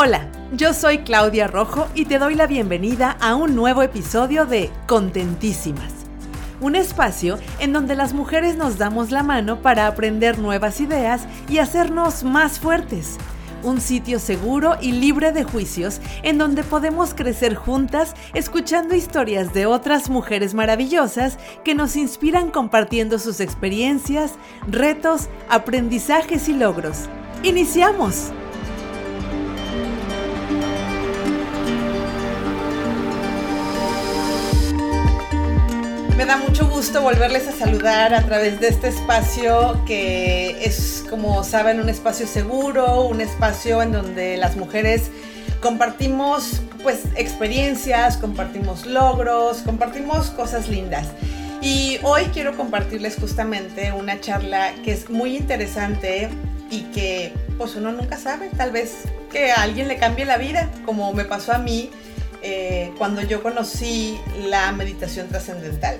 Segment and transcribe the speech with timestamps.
[0.00, 4.70] Hola, yo soy Claudia Rojo y te doy la bienvenida a un nuevo episodio de
[4.86, 5.92] Contentísimas.
[6.60, 11.58] Un espacio en donde las mujeres nos damos la mano para aprender nuevas ideas y
[11.58, 13.16] hacernos más fuertes.
[13.64, 19.66] Un sitio seguro y libre de juicios en donde podemos crecer juntas escuchando historias de
[19.66, 24.34] otras mujeres maravillosas que nos inspiran compartiendo sus experiencias,
[24.68, 27.08] retos, aprendizajes y logros.
[27.42, 28.30] ¡Iniciamos!
[36.78, 42.24] Gusto volverles a saludar a través de este espacio que es, como saben, un espacio
[42.24, 45.10] seguro, un espacio en donde las mujeres
[45.60, 51.08] compartimos pues experiencias, compartimos logros, compartimos cosas lindas.
[51.60, 56.28] Y hoy quiero compartirles justamente una charla que es muy interesante
[56.70, 58.98] y que pues uno nunca sabe, tal vez
[59.32, 61.90] que a alguien le cambie la vida, como me pasó a mí
[62.40, 64.16] eh, cuando yo conocí
[64.48, 65.98] la meditación trascendental.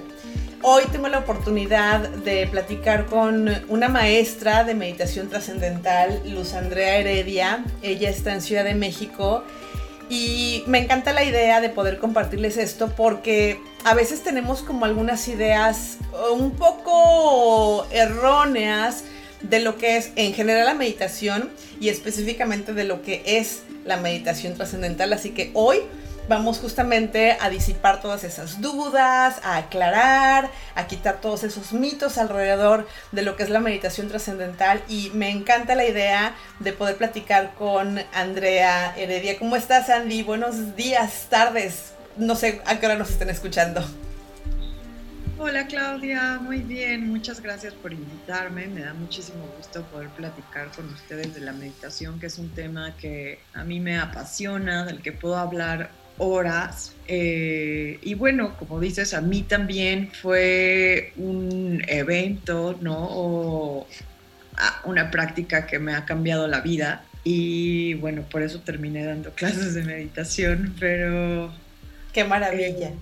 [0.62, 7.64] Hoy tengo la oportunidad de platicar con una maestra de meditación trascendental, Luz Andrea Heredia.
[7.80, 9.44] Ella está en Ciudad de México
[10.10, 15.28] y me encanta la idea de poder compartirles esto porque a veces tenemos como algunas
[15.28, 15.98] ideas
[16.32, 19.04] un poco erróneas
[19.42, 21.50] de lo que es en general la meditación
[21.80, 25.12] y específicamente de lo que es la meditación trascendental.
[25.12, 25.82] Así que hoy
[26.28, 32.86] vamos justamente a disipar todas esas dudas, a aclarar, a quitar todos esos mitos alrededor
[33.12, 37.54] de lo que es la meditación trascendental y me encanta la idea de poder platicar
[37.54, 39.38] con Andrea Heredia.
[39.38, 40.22] ¿Cómo estás Andy?
[40.22, 43.82] Buenos días, tardes, no sé a qué hora nos estén escuchando.
[45.40, 48.66] Hola Claudia, muy bien, muchas gracias por invitarme.
[48.66, 52.96] Me da muchísimo gusto poder platicar con ustedes de la meditación, que es un tema
[52.96, 56.92] que a mí me apasiona, del que puedo hablar horas.
[57.06, 63.08] Eh, y bueno, como dices, a mí también fue un evento, ¿no?
[63.10, 63.86] O
[64.84, 67.04] una práctica que me ha cambiado la vida.
[67.24, 71.52] Y bueno, por eso terminé dando clases de meditación, pero...
[72.12, 72.88] Qué maravilla.
[72.88, 72.94] Eh,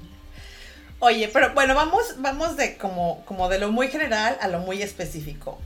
[0.98, 4.80] Oye, pero bueno, vamos, vamos de como, como de lo muy general a lo muy
[4.80, 5.60] específico.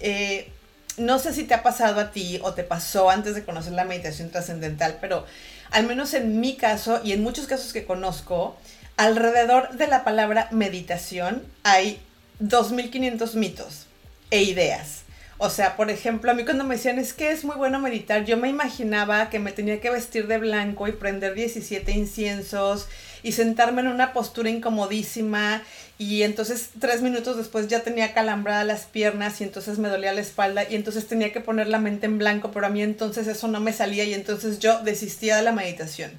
[0.00, 0.50] Eh,
[0.96, 3.84] no sé si te ha pasado a ti o te pasó antes de conocer la
[3.84, 5.26] meditación trascendental, pero
[5.70, 8.56] al menos en mi caso y en muchos casos que conozco,
[8.96, 12.00] alrededor de la palabra meditación hay
[12.40, 13.86] 2.500 mitos
[14.30, 14.99] e ideas.
[15.42, 18.26] O sea, por ejemplo, a mí cuando me decían es que es muy bueno meditar,
[18.26, 22.88] yo me imaginaba que me tenía que vestir de blanco y prender 17 inciensos
[23.22, 25.62] y sentarme en una postura incomodísima
[25.96, 30.20] y entonces tres minutos después ya tenía calambrada las piernas y entonces me dolía la
[30.20, 33.48] espalda y entonces tenía que poner la mente en blanco, pero a mí entonces eso
[33.48, 36.10] no me salía y entonces yo desistía de la meditación.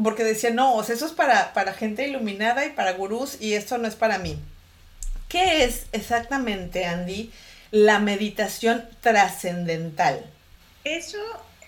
[0.00, 3.54] Porque decía, no, o sea, eso es para, para gente iluminada y para gurús y
[3.54, 4.38] esto no es para mí.
[5.28, 7.32] ¿Qué es exactamente, Andy,
[7.70, 10.24] la meditación trascendental?
[10.84, 11.18] Eso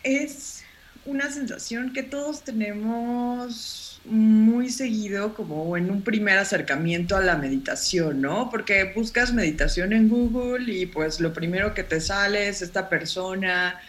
[0.03, 0.65] es
[1.05, 8.21] una sensación que todos tenemos muy seguido como en un primer acercamiento a la meditación,
[8.21, 8.49] ¿no?
[8.50, 13.81] Porque buscas meditación en Google y pues lo primero que te sale es esta persona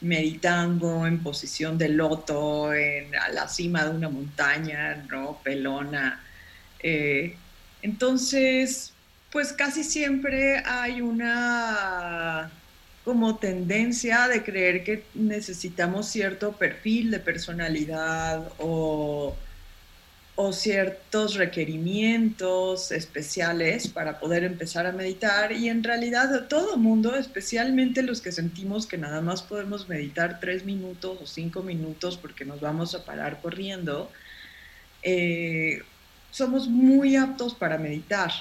[0.00, 5.38] meditando en posición de loto, en, a la cima de una montaña, ¿no?
[5.42, 6.22] Pelona.
[6.80, 7.36] Eh,
[7.82, 8.93] entonces,
[9.34, 12.52] pues casi siempre hay una
[13.04, 19.34] como tendencia de creer que necesitamos cierto perfil de personalidad o
[20.36, 28.02] o ciertos requerimientos especiales para poder empezar a meditar y en realidad todo mundo, especialmente
[28.02, 32.60] los que sentimos que nada más podemos meditar tres minutos o cinco minutos porque nos
[32.60, 34.10] vamos a parar corriendo,
[35.02, 35.82] eh,
[36.30, 38.32] somos muy aptos para meditar.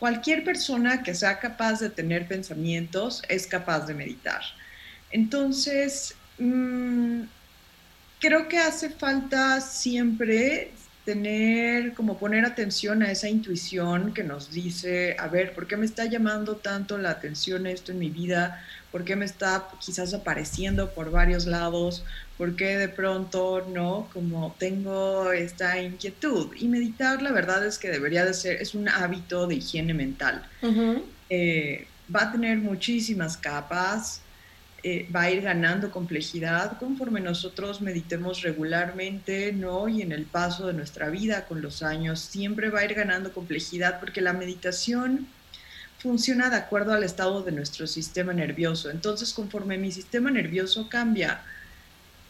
[0.00, 4.40] Cualquier persona que sea capaz de tener pensamientos es capaz de meditar.
[5.10, 7.20] Entonces, mm,
[8.18, 10.72] creo que hace falta siempre
[11.10, 15.84] tener, como poner atención a esa intuición que nos dice, a ver, ¿por qué me
[15.84, 18.64] está llamando tanto la atención esto en mi vida?
[18.92, 22.04] ¿Por qué me está quizás apareciendo por varios lados?
[22.38, 24.08] ¿Por qué de pronto no?
[24.12, 26.54] Como tengo esta inquietud.
[26.56, 30.46] Y meditar, la verdad es que debería de ser, es un hábito de higiene mental.
[31.28, 34.22] Eh, va a tener muchísimas capas,
[34.82, 39.88] eh, va a ir ganando complejidad conforme nosotros meditemos regularmente, ¿no?
[39.88, 43.32] Y en el paso de nuestra vida con los años, siempre va a ir ganando
[43.32, 45.28] complejidad porque la meditación
[45.98, 48.90] funciona de acuerdo al estado de nuestro sistema nervioso.
[48.90, 51.42] Entonces, conforme mi sistema nervioso cambia,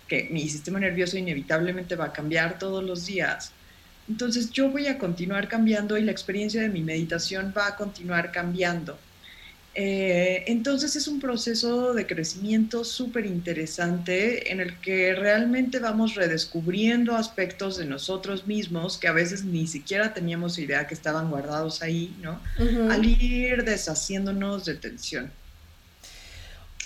[0.09, 3.53] que mi sistema nervioso inevitablemente va a cambiar todos los días.
[4.09, 8.33] Entonces yo voy a continuar cambiando y la experiencia de mi meditación va a continuar
[8.33, 8.99] cambiando.
[9.75, 17.15] Eh, entonces es un proceso de crecimiento súper interesante en el que realmente vamos redescubriendo
[17.15, 22.17] aspectos de nosotros mismos que a veces ni siquiera teníamos idea que estaban guardados ahí,
[22.21, 22.41] ¿no?
[22.91, 25.31] Al ir deshaciéndonos de tensión.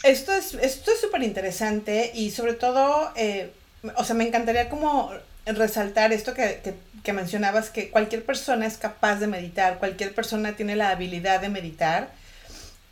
[0.03, 3.51] Esto es esto es súper interesante y sobre todo, eh,
[3.97, 5.11] o sea, me encantaría como
[5.47, 10.55] resaltar esto que, que, que mencionabas, que cualquier persona es capaz de meditar, cualquier persona
[10.55, 12.11] tiene la habilidad de meditar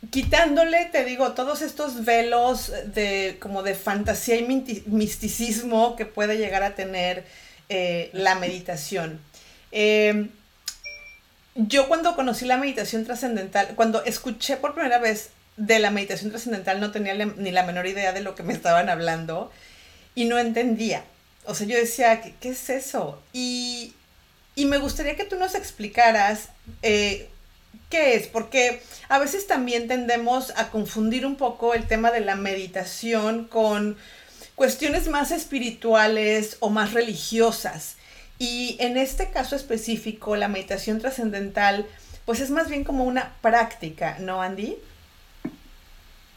[0.09, 6.63] quitándole, te digo, todos estos velos de como de fantasía y misticismo que puede llegar
[6.63, 7.25] a tener
[7.69, 9.19] eh, la meditación.
[9.71, 10.29] Em,
[11.55, 16.79] yo cuando conocí la meditación trascendental, cuando escuché por primera vez de la meditación trascendental,
[16.79, 19.51] no tenía ni la menor idea de lo que me estaban hablando
[20.15, 21.03] y no entendía.
[21.45, 23.21] O sea, yo decía, ¿qué, es eso?
[23.33, 23.93] Y,
[24.55, 26.49] y, me gustaría que tú nos explicaras
[26.81, 27.29] eh,
[27.89, 32.35] qué es, porque a veces también tendemos a confundir un poco el tema de la
[32.35, 33.97] meditación con
[34.55, 37.97] cuestiones más espirituales o más religiosas.
[38.39, 41.85] Y en este caso específico, la meditación trascendental,
[42.25, 44.75] pues es más bien como una práctica, ¿no, Andy?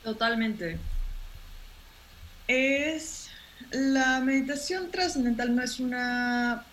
[0.04, 0.78] Totalmente.
[2.48, 3.26] Es
[3.70, 6.64] la meditación trascendental no es una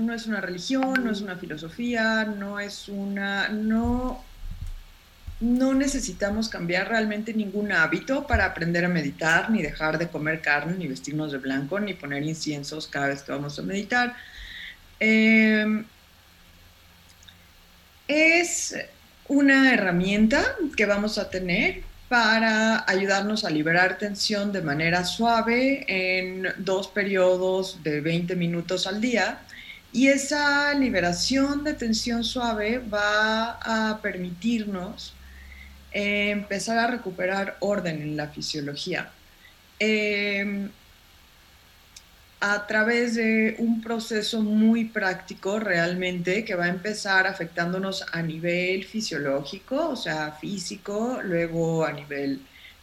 [0.00, 4.22] no es una religión, no es una filosofía, no es una, no,
[5.40, 10.76] no necesitamos cambiar realmente ningún hábito para aprender a meditar, ni dejar de comer carne,
[10.76, 14.16] ni vestirnos de blanco, ni poner inciensos cada vez que vamos a meditar.
[14.98, 15.84] Em,
[18.08, 18.76] es
[19.28, 20.42] una herramienta
[20.76, 27.84] que vamos a tener para ayudarnos a liberar tensión de manera suave en dos periodos
[27.84, 29.38] de 20 minutos al día
[29.92, 35.14] y esa liberación de tensión suave va a permitirnos
[35.92, 39.10] eh, empezar a recuperar orden en la fisiología.
[39.78, 40.70] Em,
[42.40, 48.84] a través de un proceso muy práctico realmente que va a empezar afectándonos a nivel
[48.84, 52.40] fisiológico, o sea, físico, luego a nivel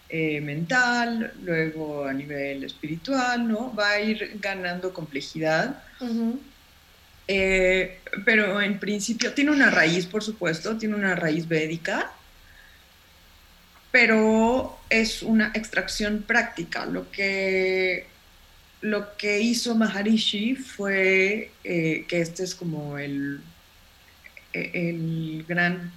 [0.10, 3.74] eh, mental, luego a nivel espiritual, ¿no?
[3.74, 5.82] Va a ir ganando complejidad.
[7.28, 12.12] Eh, pero en principio tiene una raíz, por supuesto, tiene una raíz védica,
[13.92, 16.86] pero es una extracción práctica.
[16.86, 18.08] Lo que,
[18.82, 23.42] lo que hizo Maharishi fue eh, que este es como el,
[24.54, 25.92] el gran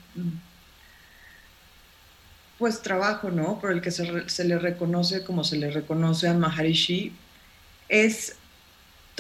[2.59, 3.59] pues trabajo, ¿no?
[3.59, 7.13] Por el que se, se le reconoce como se le reconoce a Maharishi,
[7.89, 8.37] es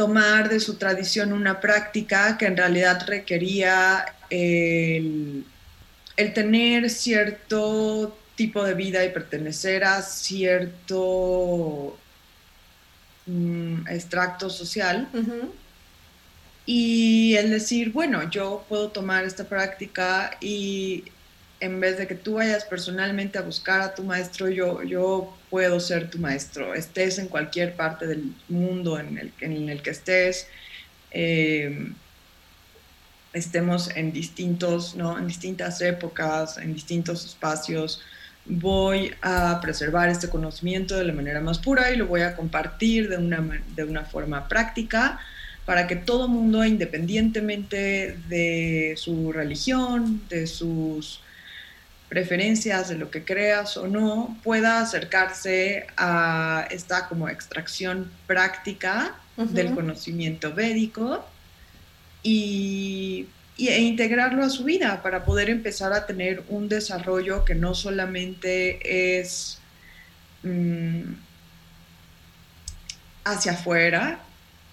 [0.01, 5.45] tomar de su tradición una práctica que en realidad requería el,
[6.17, 11.99] tener cierto tipo de vida y pertenecer a cierto
[13.27, 15.07] mm, extracto social.
[16.65, 21.05] Y el decir, bueno, yo puedo tomar esta práctica y
[21.61, 25.79] en vez de que tú vayas personalmente a buscar a tu maestro, yo, yo puedo
[25.79, 30.49] ser tu maestro, estés en cualquier parte del mundo en el, en el que estés,
[31.11, 31.93] eh,
[33.33, 35.19] estemos en distintos, ¿no?
[35.19, 38.03] en distintas épocas, en distintos espacios,
[38.47, 43.09] voy a preservar este conocimiento de la manera más pura y lo voy a compartir
[43.09, 45.21] de una, de una forma práctica
[45.67, 51.21] para que todo mundo, independientemente de su religión, de sus
[52.11, 59.75] preferencias, de lo que creas o no, pueda acercarse a esta como extracción práctica del
[59.75, 61.25] conocimiento védico
[62.23, 67.75] y, e integrarlo a su vida para poder empezar a tener un desarrollo que no
[67.75, 69.59] solamente es
[70.43, 71.13] mm,
[73.25, 74.19] hacia afuera,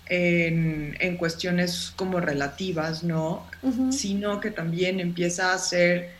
[0.09, 3.45] en, cuestiones como relativas, ¿no?
[3.91, 6.16] Sino que también empieza a ser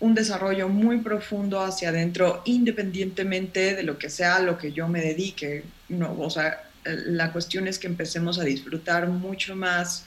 [0.00, 5.00] un desarrollo muy profundo hacia adentro, independientemente de lo que sea lo que yo me
[5.00, 5.64] dedique.
[5.88, 10.04] No, o sea, la cuestión es que empecemos a disfrutar mucho más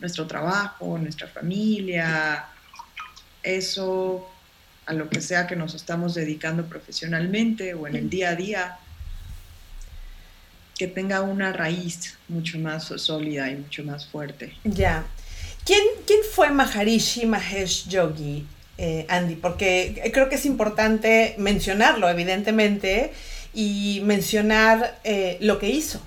[0.00, 2.46] nuestro trabajo, nuestra familia,
[3.42, 4.30] eso
[4.86, 8.78] a lo que sea que nos estamos dedicando profesionalmente o en el día a día,
[10.76, 14.54] que tenga una raíz mucho más sólida y mucho más fuerte.
[14.64, 15.04] Ya.
[15.64, 18.46] ¿Quién, ¿Quién fue Maharishi Mahesh Yogi?
[18.76, 23.12] Eh, Andy, porque creo que es importante mencionarlo, evidentemente,
[23.52, 26.02] y mencionar eh, lo que hizo.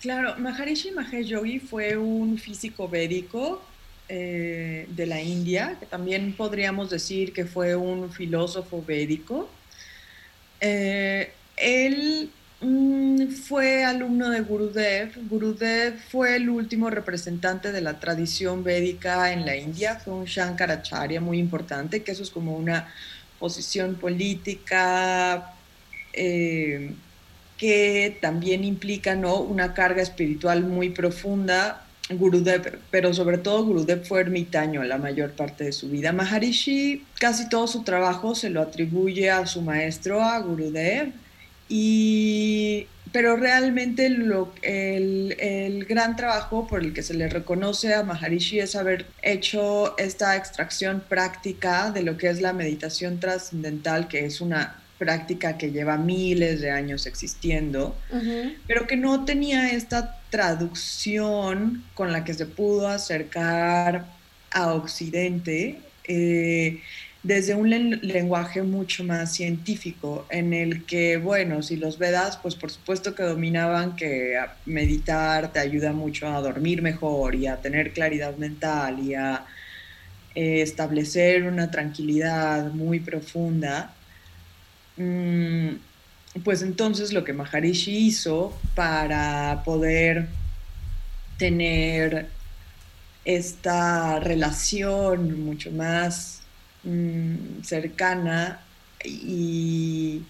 [0.00, 3.62] Claro, Maharishi Mahesh Yogi fue un físico védico
[4.08, 9.50] eh, de la India, que también podríamos decir que fue un filósofo védico.
[10.60, 12.30] Él
[12.66, 15.12] mm, fue alumno de Gurudev.
[15.28, 21.20] Gurudev fue el último representante de la tradición védica en la India, fue un Shankaracharya
[21.20, 22.88] muy importante, que eso es como una
[23.38, 25.54] posición política
[26.12, 26.92] eh,
[27.58, 29.40] que también implica ¿no?
[29.40, 35.64] una carga espiritual muy profunda Gurudev, pero sobre todo Gurudev fue ermitaño la mayor parte
[35.64, 36.12] de su vida.
[36.12, 41.12] Maharishi casi todo su trabajo se lo atribuye a su maestro, a Gurudev,
[41.68, 48.02] y, pero realmente lo, el, el, gran trabajo por el que se le reconoce a
[48.02, 54.24] Maharishi es haber hecho esta extracción práctica de lo que es la meditación trascendental, que
[54.24, 57.96] es una práctica que lleva miles de años existiendo,
[58.66, 64.06] pero que no tenía esta traducción con la que se pudo acercar
[64.50, 66.80] a Occidente eh,
[67.26, 67.70] desde un
[68.02, 73.22] lenguaje mucho más científico, en el que, bueno, si los Vedas, pues por supuesto que
[73.22, 79.14] dominaban que meditar te ayuda mucho a dormir mejor y a tener claridad mental y
[79.14, 79.44] a
[80.34, 83.92] eh, establecer una tranquilidad muy profunda
[84.96, 85.76] Mm,
[86.44, 90.28] pues entonces lo que Maharishi hizo para poder
[91.38, 92.28] tener
[93.24, 96.42] esta relación mucho más
[96.86, 98.60] mm, cercana
[99.04, 100.22] y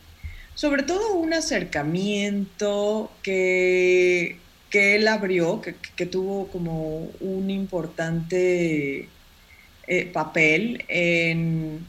[0.54, 4.38] sobre todo un acercamiento que,
[4.70, 9.08] que él abrió, que, tuvo como un importante
[9.86, 11.86] eh, papel en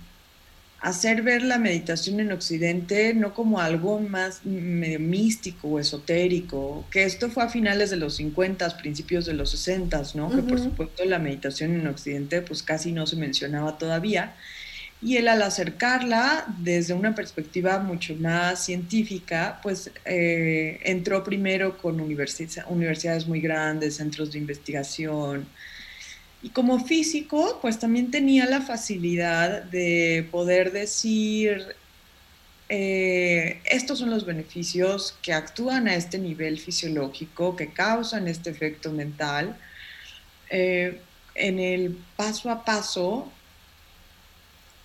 [0.79, 7.03] hacer ver la meditación en Occidente no como algo más medio místico o esotérico, que
[7.03, 10.29] esto fue a finales de los 50, principios de los 60, ¿no?
[10.29, 14.35] Que por supuesto la meditación en Occidente pues casi no se mencionaba todavía.
[15.01, 22.01] Y él al acercarla desde una perspectiva mucho más científica, pues eh, entró primero con
[22.01, 25.47] universidades muy grandes, centros de investigación,
[26.41, 31.75] y como físico, pues también tenía la facilidad de poder decir,
[32.69, 38.91] eh, estos son los beneficios que actúan a este nivel fisiológico, que causan este efecto
[38.91, 39.57] mental.
[40.49, 41.01] Eh,
[41.33, 43.31] en el paso a paso,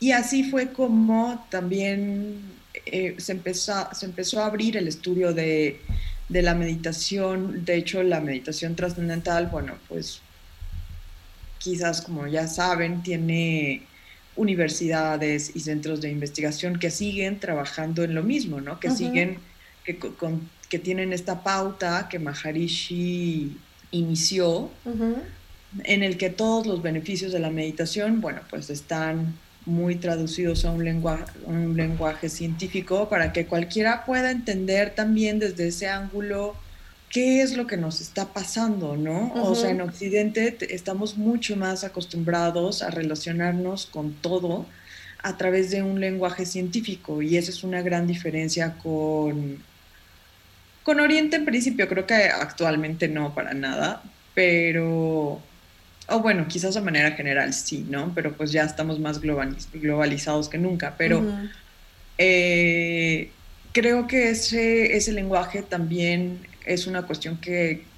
[0.03, 2.43] y así fue como también
[2.87, 5.81] eh, se, empezó, se empezó a abrir el estudio de,
[6.29, 7.65] de la meditación.
[7.65, 10.21] De hecho, la meditación trascendental, bueno, pues
[11.59, 13.83] quizás como ya saben, tiene
[14.35, 18.81] universidades y centros de investigación que siguen trabajando en lo mismo, ¿no?
[18.81, 19.39] Que siguen,
[19.85, 20.01] que,
[20.69, 23.57] que, tienen esta pauta que Maharishi
[23.93, 24.69] inició,
[25.85, 30.73] en el que todos los beneficios de la meditación, bueno, pues están muy traducidos a
[30.73, 36.57] un lenguaje, un lenguaje científico para que cualquiera pueda entender también desde ese ángulo
[37.11, 39.33] qué es lo que nos está pasando, ¿no?
[39.35, 44.67] O sea, en Occidente estamos mucho más acostumbrados a relacionarnos con todo
[45.23, 49.63] a través de un lenguaje científico y esa es una gran diferencia con,
[50.83, 54.03] con Oriente en principio, creo que actualmente no para nada,
[54.35, 55.41] pero,
[56.09, 58.13] o bueno, quizás de manera general sí, ¿no?
[58.15, 61.25] Pero pues ya estamos más globalizados que nunca, pero
[62.19, 63.31] eh,
[63.73, 67.91] creo que ese, ese lenguaje también es una cuestión que,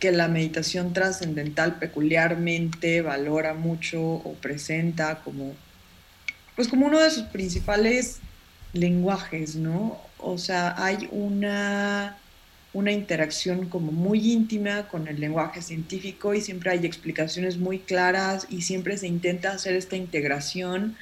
[0.00, 5.54] la meditación trascendental peculiarmente valora mucho o presenta como,
[6.54, 8.20] pues como uno de sus principales
[8.72, 10.00] lenguajes, ¿no?
[10.18, 12.16] O sea, hay una,
[12.78, 18.46] una interacción como muy íntima con el lenguaje científico y siempre hay explicaciones muy claras
[18.48, 20.96] y siempre se intenta hacer esta integración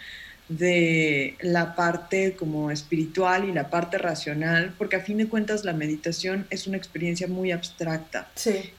[0.49, 5.73] de la parte como espiritual y la parte racional, porque a fin de cuentas la
[5.73, 8.29] meditación es una experiencia muy abstracta.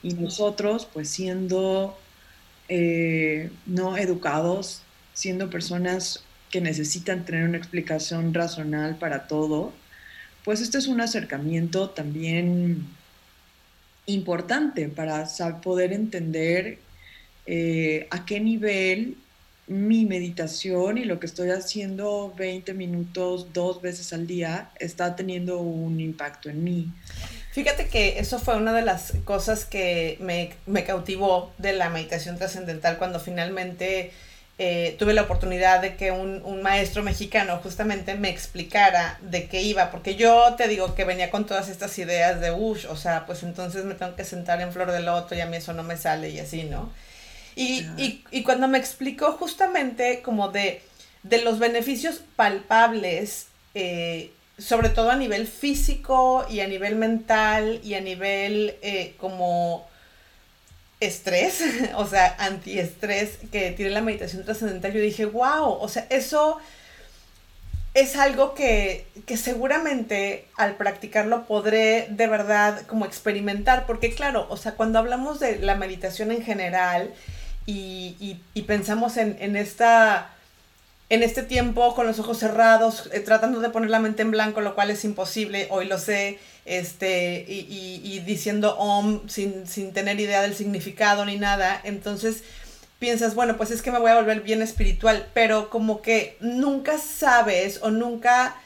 [0.02, 1.96] Y nosotros, pues siendo
[2.68, 9.72] eh, no educados, siendo personas que necesitan tener una explicación racional para todo,
[10.48, 12.86] pues este es un acercamiento también
[14.06, 15.28] importante para
[15.60, 16.78] poder entender
[17.44, 19.18] eh, a qué nivel
[19.66, 25.58] mi meditación y lo que estoy haciendo 20 minutos dos veces al día está teniendo
[25.58, 26.92] un impacto en mí.
[27.52, 32.96] Fíjate que eso fue una de las cosas que me, cautivó de la meditación trascendental
[32.96, 34.12] cuando finalmente
[34.58, 39.62] eh, tuve la oportunidad de que un, un, maestro mexicano justamente me explicara de qué
[39.62, 43.24] iba, porque yo te digo que venía con todas estas ideas de, uff, o sea,
[43.24, 45.84] pues entonces me tengo que sentar en flor de loto y a mí eso no
[45.84, 46.92] me sale y así, ¿no?
[47.54, 50.82] Y, y, y cuando me explicó justamente como de,
[51.22, 57.94] de los beneficios palpables, eh, sobre todo a nivel físico y a nivel mental y
[57.94, 59.87] a nivel eh, como
[61.00, 61.62] estrés,
[61.96, 66.58] o sea, antiestrés que tiene la meditación trascendental, yo dije, wow, o sea, eso
[67.94, 74.56] es algo que, que, seguramente al practicarlo podré de verdad como experimentar, porque claro, o
[74.56, 77.12] sea, cuando hablamos de la meditación en general
[77.66, 80.30] y, y, pensamos en, en esta
[81.10, 84.60] en este tiempo con los ojos cerrados, eh, tratando de poner la mente en blanco,
[84.60, 86.38] lo cual es imposible, hoy lo sé,
[86.68, 92.42] este, y, y, diciendo om sin, sin, tener idea del significado ni nada, entonces
[92.98, 96.98] piensas, bueno, pues es que me voy a volver bien espiritual, pero como que nunca
[96.98, 98.56] sabes o nunca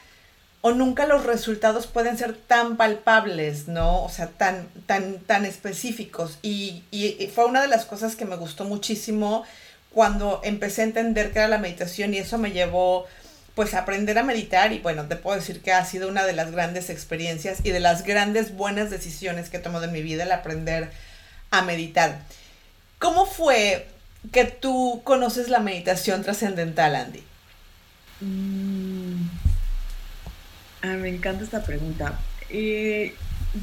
[0.65, 4.01] o nunca los resultados pueden ser tan palpables, ¿no?
[4.03, 6.39] O sea, tan, tan, tan específicos.
[6.41, 9.43] Y, y, fue una de las cosas que me gustó muchísimo
[9.91, 13.05] cuando empecé a entender qué era la meditación y eso me llevó
[13.55, 16.51] pues aprender a meditar y bueno, te puedo decir que ha sido una de las
[16.51, 20.31] grandes experiencias y de las grandes buenas decisiones que he tomado en mi vida el
[20.31, 20.91] aprender
[21.51, 22.21] a meditar.
[22.97, 23.87] ¿Cómo fue
[24.31, 27.23] que tú conoces la meditación trascendental, Andy?
[28.21, 29.27] Mm.
[30.81, 32.19] Ah, me encanta esta pregunta.
[32.49, 33.15] Eh,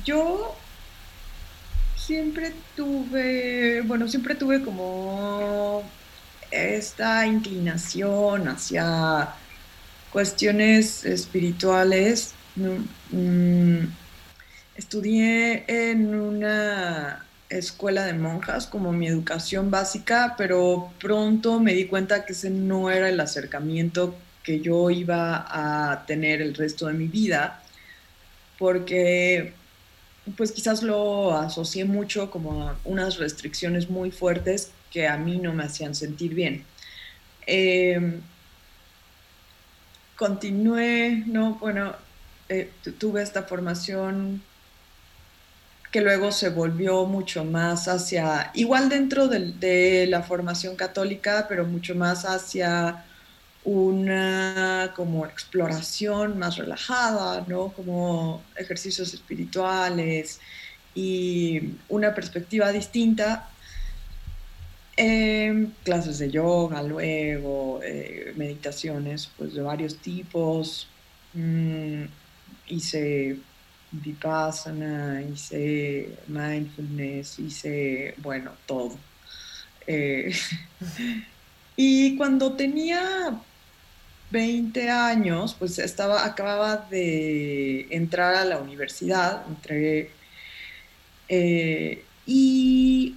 [0.04, 0.56] yo
[1.96, 5.82] siempre tuve, bueno, siempre tuve como
[6.50, 9.34] esta inclinación hacia
[10.12, 12.34] cuestiones espirituales.
[12.56, 13.84] Mm,
[14.76, 22.24] estudié en una escuela de monjas como mi educación básica, pero pronto me di cuenta
[22.24, 27.06] que ese no era el acercamiento que yo iba a tener el resto de mi
[27.06, 27.62] vida,
[28.58, 29.52] porque
[30.36, 35.52] pues quizás lo asocié mucho como a unas restricciones muy fuertes que a mí no
[35.52, 36.64] me hacían sentir bien.
[37.46, 38.20] Em,
[40.20, 41.54] continué, ¿no?
[41.54, 41.94] Bueno,
[42.50, 44.42] eh, tuve esta formación
[45.90, 51.64] que luego se volvió mucho más hacia, igual dentro de, de, la formación católica, pero
[51.64, 53.06] mucho más hacia
[53.64, 57.72] una como exploración más relajada, ¿no?
[57.72, 60.38] Como ejercicios espirituales
[60.94, 63.48] y una perspectiva distinta
[65.02, 70.88] Em, clases de yoga, luego eh, meditaciones pues, de varios tipos.
[71.32, 72.04] Mm,
[72.68, 73.38] hice
[73.92, 78.98] vipassana, hice mindfulness, hice, bueno, todo.
[79.86, 80.34] Eh,
[81.76, 83.40] y cuando tenía
[84.30, 90.10] 20 años, pues estaba, acababa de entrar a la universidad, entré,
[91.28, 93.16] eh, y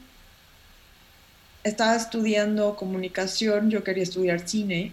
[1.63, 4.91] estaba estudiando comunicación, yo quería estudiar cine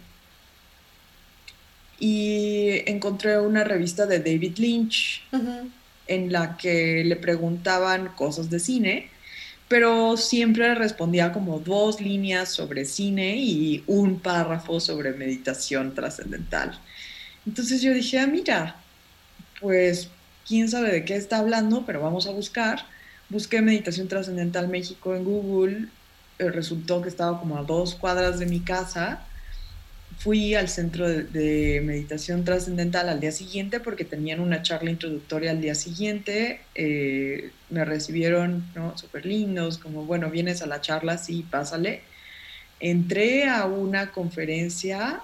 [1.99, 5.23] y encontré una revista de David Lynch
[6.07, 9.11] en la que le preguntaban cosas de cine,
[9.69, 16.79] pero siempre respondía como dos líneas sobre cine y un párrafo sobre meditación trascendental.
[17.47, 18.77] Entonces yo dije, ah, mira,
[19.61, 20.09] pues
[20.47, 22.85] quién sabe de qué está hablando, pero vamos a buscar.
[23.29, 25.89] Busqué Meditación Trascendental México en Google
[26.49, 29.21] resultó que estaba como a dos cuadras de mi casa.
[30.19, 35.61] Fui al centro de, meditación trascendental al día siguiente porque tenían una charla introductoria al
[35.61, 36.61] día siguiente.
[36.75, 38.97] Eh, me recibieron ¿no?
[38.97, 42.03] súper lindos, como, bueno, vienes a la charla, sí, pásale.
[42.81, 45.21] Entré a una conferencia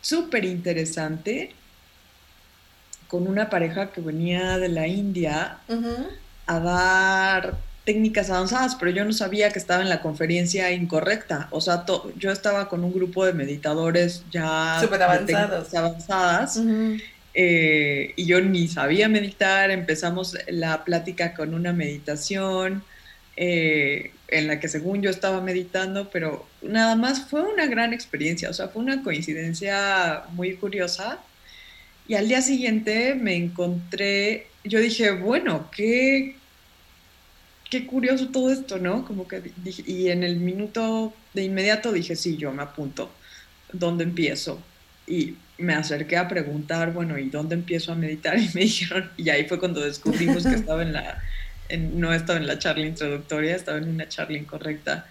[0.00, 1.54] súper interesante
[3.08, 5.58] con una pareja que venía de la India
[6.46, 11.48] a dar técnicas avanzadas, pero yo no sabía que estaba en la conferencia incorrecta.
[11.50, 11.84] O sea,
[12.16, 15.74] yo estaba con un grupo de meditadores ya súper avanzados.
[15.74, 16.60] avanzadas
[17.34, 19.70] eh, y yo ni sabía meditar.
[19.70, 22.84] Empezamos la plática con una meditación
[23.36, 28.48] eh, en la que según yo estaba meditando, pero nada más fue una gran experiencia.
[28.48, 31.18] O sea, fue una coincidencia muy curiosa.
[32.06, 36.36] Y al día siguiente me encontré, yo dije, bueno, ¿qué,
[37.72, 39.02] qué curioso todo esto, ¿no?
[39.06, 43.10] Como que dije, y en el minuto de inmediato dije, sí, yo me apunto,
[43.72, 44.62] ¿dónde empiezo?
[45.06, 48.38] Y me acerqué a preguntar, bueno, ¿y dónde empiezo a meditar?
[48.38, 51.22] Y me dijeron, y ahí fue cuando descubrimos que estaba en la,
[51.94, 55.06] no estaba en la charla introductoria, estaba en una charla incorrecta.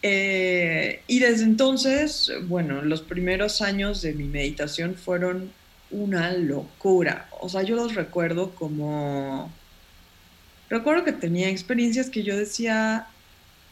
[0.00, 5.50] Eh, y desde entonces, bueno, los primeros años de mi meditación fueron
[5.90, 7.28] una locura.
[7.40, 9.52] O sea, yo los recuerdo como...
[10.70, 13.06] Recuerdo que tenía experiencias que yo decía,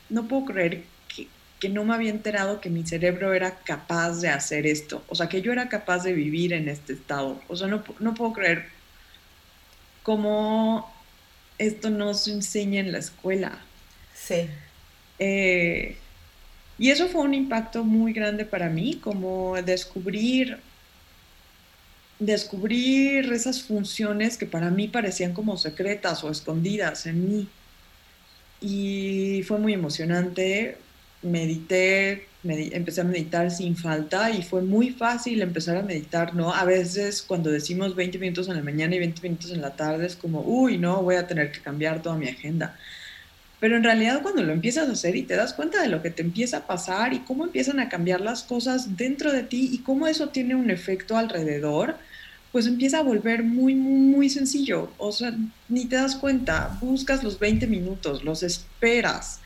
[0.09, 1.29] no puedo creer que,
[1.61, 5.03] que, no me había enterado que mi cerebro era capaz de hacer esto.
[5.09, 7.41] O sea, que yo era capaz de vivir en este estado.
[7.49, 8.67] O sea, no, no puedo creer
[10.03, 10.93] cómo
[11.59, 13.59] esto no se enseña en la escuela.
[14.15, 14.49] Sí.
[15.19, 15.97] Eh,
[16.79, 20.59] y eso fue un impacto muy grande para mí, como descubrir,
[22.27, 27.49] descubrir esas funciones que para mí parecían como secretas o escondidas en mí.
[28.61, 30.79] Y fue muy emocionante,
[31.23, 36.53] medité, empecé a meditar sin falta y fue muy fácil empezar a meditar, ¿no?
[36.55, 40.07] A veces cuando decimos 20 minutos en la mañana y 20 minutos en la tarde
[40.07, 42.77] es como, uy, no, voy a tener que cambiar toda mi agenda.
[43.61, 46.11] Pero en realidad cuando lo empiezas a hacer y te das cuenta de lo que
[46.11, 49.79] te empieza a pasar y cómo empiezan a cambiar las cosas dentro de ti y
[49.79, 51.97] cómo eso tiene un efecto alrededor,
[52.53, 54.93] pues empieza a volver muy, muy, muy sencillo.
[54.99, 55.35] O sea,
[55.69, 59.41] ni te das cuenta, buscas los 20 minutos, los esperas.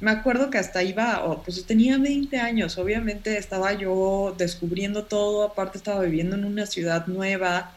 [0.00, 5.78] Me acuerdo que hasta iba, pues tenía 20 años, obviamente estaba yo descubriendo todo, aparte
[5.78, 7.72] estaba viviendo en una ciudad nueva,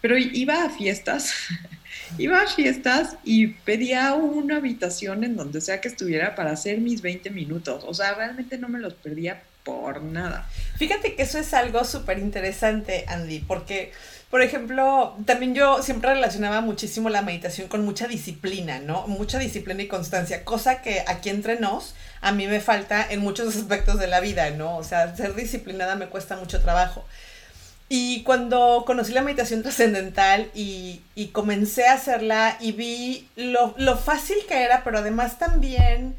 [0.00, 1.34] pero iba a fiestas
[2.16, 7.02] Iba a fiestas y pedía una habitación en donde sea que estuviera para hacer mis
[7.02, 7.84] 20 minutos.
[7.86, 10.48] O sea, realmente no me los perdía por nada.
[10.78, 13.92] Fíjate que eso es algo súper interesante, Andy, porque,
[14.30, 19.06] por ejemplo, también yo siempre relacionaba muchísimo la meditación con mucha disciplina, ¿no?
[19.08, 23.54] Mucha disciplina y constancia, cosa que aquí entre nos a mí me falta en muchos
[23.56, 24.78] aspectos de la vida, ¿no?
[24.78, 27.04] O sea, ser disciplinada me cuesta mucho trabajo.
[27.90, 31.02] Y cuando conocí la meditación trascendental y,
[31.32, 36.16] comencé a hacerla y vi lo, fácil que era, pero además también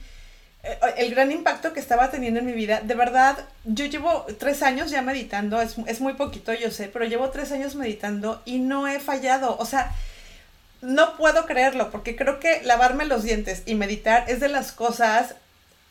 [0.97, 4.91] el gran impacto que estaba teniendo en mi vida, de verdad, yo llevo tres años
[4.91, 8.87] ya meditando, es, es muy poquito, yo sé, pero llevo tres años meditando y no
[8.87, 9.55] he fallado.
[9.57, 9.93] O sea,
[10.81, 15.35] no puedo creerlo, porque creo que lavarme los dientes y meditar es de las cosas,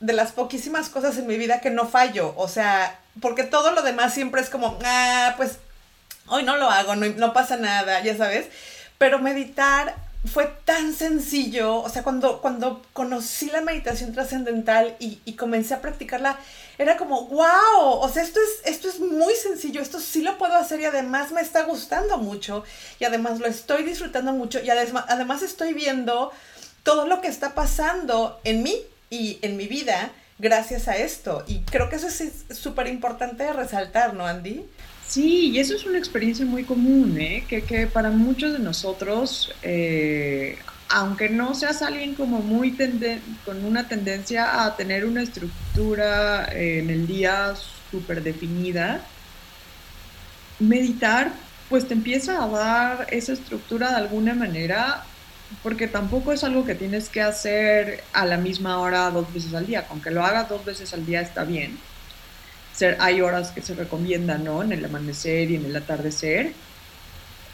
[0.01, 2.35] de las poquísimas cosas en mi vida que no fallo.
[2.37, 5.59] O sea, porque todo lo demás siempre es como, ah, pues
[6.27, 8.47] hoy no lo hago, no, pasa nada, ya sabes.
[8.97, 9.95] Pero meditar
[10.27, 16.39] fue tan sencillo, o sea, cuando, cuando conocí la meditación trascendental y, comencé a practicarla,
[16.77, 20.55] era como, wow, o sea, esto es, esto es muy sencillo, esto sí lo puedo
[20.55, 22.65] hacer y además me está gustando mucho
[22.99, 26.33] y además lo estoy disfrutando mucho y además, además estoy viendo
[26.83, 28.77] todo lo que está pasando en mí
[29.11, 31.45] y en mi vida gracias a esto.
[31.47, 34.65] Y creo que eso es súper importante resaltar, ¿no, Andy?
[35.09, 37.44] Sí, y eso es una experiencia muy común, ¿eh?
[37.49, 40.59] que, para muchos de nosotros, eh,
[40.90, 42.77] aunque no seas alguien como muy
[43.47, 47.55] con una tendencia a tener una estructura eh, en el día
[47.90, 49.01] súper definida,
[50.59, 51.33] meditar
[51.71, 55.05] pues te empieza a dar esa estructura de alguna manera,
[55.62, 59.66] porque tampoco es algo que tienes que hacer a la misma hora dos veces al
[59.66, 61.79] día, aunque lo hagas dos veces al día está bien
[62.99, 64.62] hay horas que se recomiendan, ¿no?
[64.62, 66.53] En el amanecer y en el atardecer.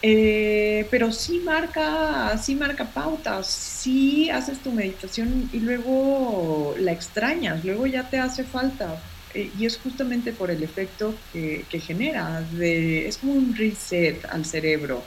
[0.03, 7.65] Eh, pero sí marca, sí marca pautas, sí haces tu meditación y luego la extrañas,
[7.65, 9.01] luego ya te hace falta.
[9.33, 14.45] Eh, y es justamente por el efecto que, genera, de, es como un reset al
[14.45, 15.03] cerebro.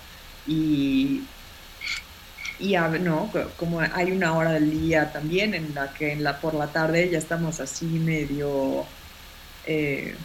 [0.48, 1.24] Y,
[2.60, 6.56] y no, como hay una hora del día también en la que en la, por
[6.56, 8.86] la tarde ya estamos así medio
[9.68, 10.16] eh,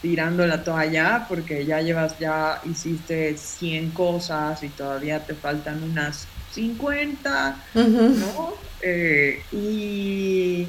[0.00, 6.26] tirando la toalla porque ya llevas, ya hiciste 100 cosas y todavía te faltan unas
[6.52, 8.54] 50, ¿no?
[8.82, 10.66] Eh, y,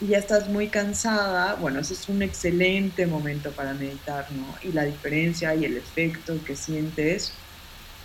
[0.00, 4.46] ya estás muy cansada, bueno, ese es un excelente momento para meditar, ¿no?
[4.62, 7.32] Y la diferencia y el efecto que sientes,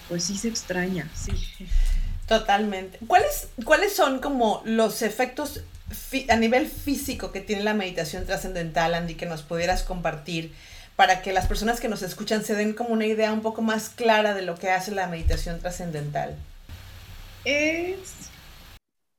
[0.09, 1.31] pues sí se extraña, sí.
[2.27, 2.99] Totalmente.
[3.07, 5.61] ¿Cuáles, ¿Cuáles son como los efectos
[6.29, 10.53] a nivel físico que tiene la meditación trascendental, Andy, que nos pudieras compartir
[10.95, 13.89] para que las personas que nos escuchan se den como una idea un poco más
[13.89, 16.35] clara de lo que hace la meditación trascendental?
[17.43, 18.31] Es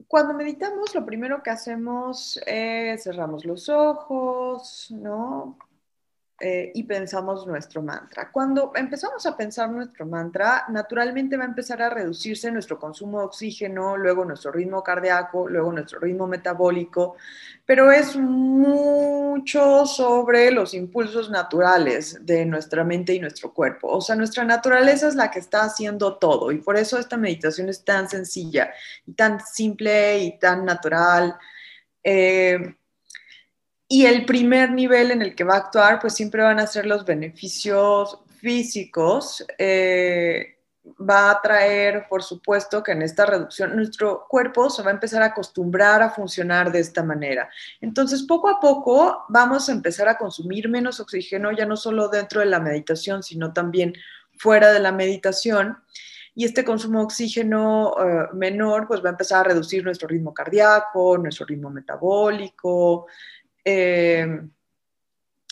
[0.09, 5.57] cuando meditamos, lo primero que hacemos es cerramos los ojos, ¿no?
[6.39, 8.31] Eh, y pensamos nuestro mantra.
[8.31, 13.25] Cuando empezamos a pensar nuestro mantra, naturalmente va a empezar a reducirse nuestro consumo de
[13.25, 17.17] oxígeno, luego nuestro ritmo cardíaco, luego nuestro ritmo metabólico,
[17.65, 23.89] pero es mucho sobre los impulsos naturales de nuestra mente y nuestro cuerpo.
[23.89, 27.71] O sea, nuestra naturaleza es la que está haciendo todo y por eso esta meditación
[27.71, 28.75] es tan sencilla
[29.15, 31.37] tan simple y tan natural.
[32.03, 32.77] Eh,
[33.89, 36.87] y el primer nivel en el que va a actuar, pues siempre van a ser
[36.87, 39.45] los beneficios físicos.
[39.59, 40.57] Eh,
[40.99, 45.23] va a traer, por supuesto, que en esta reducción nuestro cuerpo se va a empezar
[45.23, 47.49] a acostumbrar a funcionar de esta manera.
[47.81, 52.41] Entonces, poco a poco vamos a empezar a consumir menos oxígeno, ya no solo dentro
[52.41, 53.95] de la meditación, sino también
[54.39, 55.79] fuera de la meditación.
[56.35, 60.35] Y este consumo de oxígeno eh, menor, pues va a empezar a reducir nuestro ritmo
[60.35, 63.07] cardíaco, nuestro ritmo metabólico.
[63.69, 64.49] Eh,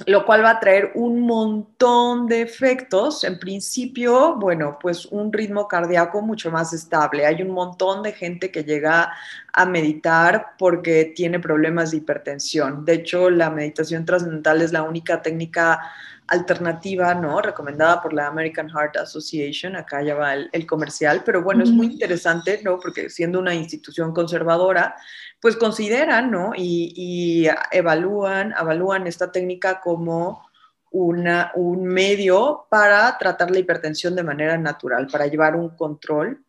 [0.06, 3.22] lo cual va a traer un montón de efectos.
[3.24, 7.26] En principio, bueno, pues un ritmo cardíaco mucho más estable.
[7.26, 9.12] Hay un montón de gente que llega
[9.56, 12.84] a meditar porque tiene problemas de hipertensión.
[12.84, 15.80] De hecho, la meditación trascendental es la única técnica
[16.26, 17.40] alternativa, ¿no?
[17.40, 21.86] Recomendada por la American Heart Association, acá ya va el, comercial, pero bueno, es muy
[21.86, 22.80] interesante, ¿no?
[22.80, 24.96] Porque siendo una institución conservadora,
[25.40, 26.52] pues consideran, ¿no?
[26.56, 30.48] Y, evalúan, evalúan esta técnica como
[30.90, 36.44] una, un medio para tratar la hipertensión de manera natural, para llevar un control.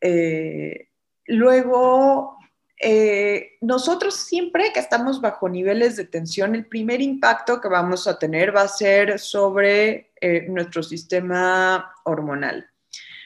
[0.00, 0.91] Eh,
[1.36, 2.38] luego,
[2.80, 8.18] eh, nosotros siempre que estamos bajo niveles de tensión, el primer impacto que vamos a
[8.18, 12.68] tener va a ser sobre eh, nuestro sistema hormonal,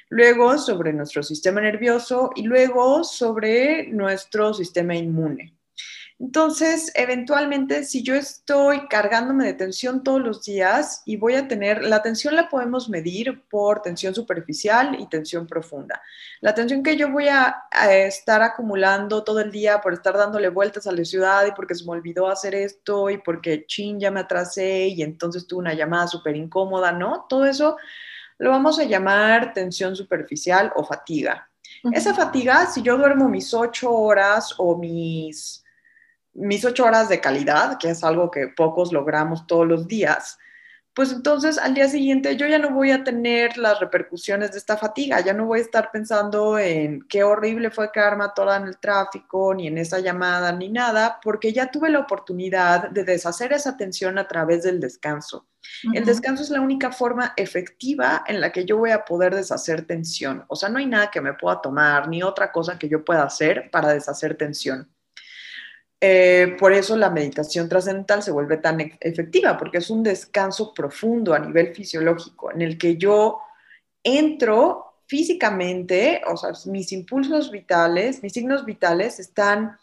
[0.09, 5.55] luego sobre nuestro sistema nervioso y luego sobre nuestro sistema inmune.
[6.19, 11.85] Entonces, eventualmente, si yo estoy cargándome de tensión todos los días y voy a tener,
[11.85, 16.01] la tensión la podemos medir por tensión superficial y tensión profunda.
[16.41, 20.87] La tensión que yo voy a, estar acumulando todo el día por estar dándole vueltas
[20.87, 24.21] a la ciudad y porque se me olvidó hacer esto y porque chin, ya me
[24.21, 27.27] atrasé y entonces tuve una llamada súper incómoda, ¿no?
[27.29, 27.77] Todo eso
[28.39, 31.51] lo vamos a llamar tensión superficial o fatiga.
[31.93, 35.63] Esa fatiga, si yo duermo mis ocho horas o mis
[36.37, 40.39] mis ocho horas de calidad, que es algo que pocos logramos todos los días,
[40.97, 44.79] pues entonces al día siguiente yo ya no voy a tener las repercusiones de esta
[44.79, 48.79] fatiga, ya no voy a estar pensando en qué horrible fue quedarme atorada en el
[48.79, 53.77] tráfico, ni en esa llamada, ni nada, porque ya tuve la oportunidad de deshacer esa
[53.77, 55.47] tensión a través del descanso.
[55.93, 59.87] El descanso es la única forma efectiva en la que yo voy a poder deshacer
[59.87, 60.47] tensión.
[60.49, 63.25] O sea, no hay nada que me pueda tomar, ni otra cosa que yo pueda
[63.25, 64.89] hacer para deshacer tensión.
[66.01, 71.33] Eh, por eso la meditación trascendental se vuelve tan efectiva, porque es un descanso profundo
[71.33, 73.41] a nivel fisiológico, en el que yo
[74.03, 79.79] entro físicamente, o sea, mis impulsos vitales, mis signos vitales están,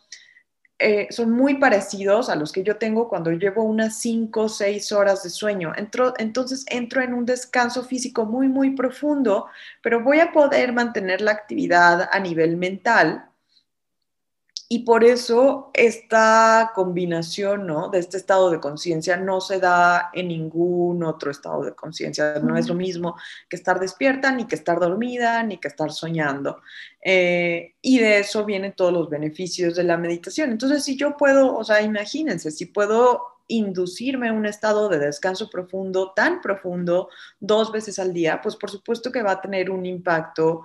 [0.78, 4.92] eh, son muy parecidos a los que yo tengo cuando llevo unas 5 o 6
[4.92, 5.74] horas de sueño.
[5.76, 9.48] Entro, entonces entro en un descanso físico muy, muy profundo,
[9.82, 13.30] pero voy a poder mantener la actividad a nivel mental
[14.70, 17.90] y por eso esta combinación ¿no?
[17.90, 22.40] de este estado de conciencia no se da en ningún otro estado de conciencia.
[22.42, 23.16] No es lo mismo
[23.50, 26.62] que estar despierta, ni que estar dormida, ni que estar soñando.
[27.04, 30.52] Eh, y de eso vienen todos los beneficios de la meditación.
[30.52, 35.50] Entonces, si yo puedo, o sea, imagínense, si puedo inducirme a un estado de descanso
[35.50, 39.86] profundo, tan profundo, dos veces al día, pues por supuesto que va a tener un
[39.86, 40.64] impacto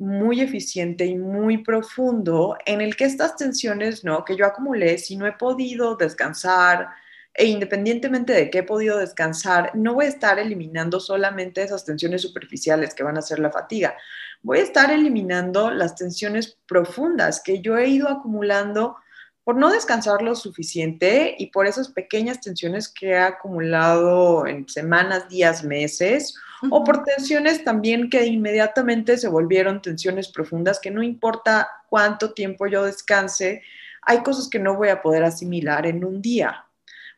[0.00, 4.24] muy eficiente y muy profundo en el que estas tensiones, ¿no?
[4.24, 6.88] Que yo acumulé, si no he podido descansar,
[7.34, 12.22] e independientemente de que he podido descansar, no voy a estar eliminando solamente esas tensiones
[12.22, 13.94] superficiales que van a ser la fatiga.
[14.42, 18.96] Voy a estar eliminando las tensiones profundas que yo he ido acumulando
[19.44, 25.28] por no descansar lo suficiente y por esas pequeñas tensiones que he acumulado en semanas,
[25.28, 26.34] días, meses
[26.68, 32.66] o por tensiones también que inmediatamente se volvieron tensiones profundas, que no importa cuánto tiempo
[32.66, 33.62] yo descanse,
[34.02, 36.66] hay cosas que no voy a poder asimilar en un día.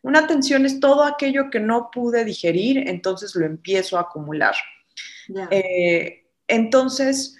[0.02, 4.54] Una tensión es todo aquello que no pude digerir, entonces lo empiezo a acumular.
[5.50, 7.36] Eh, entonces,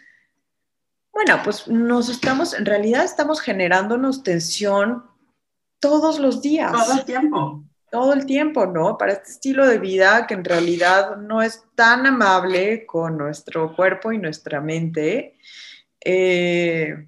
[1.13, 5.05] bueno, pues nos estamos, en realidad estamos generándonos tensión
[5.81, 6.73] todos los días.
[6.73, 8.97] Todo el tiempo todo el tiempo, ¿no?
[8.97, 14.13] Para este estilo de vida que en realidad no es tan amable con nuestro cuerpo
[14.13, 15.37] y nuestra mente.
[16.03, 17.07] Eh,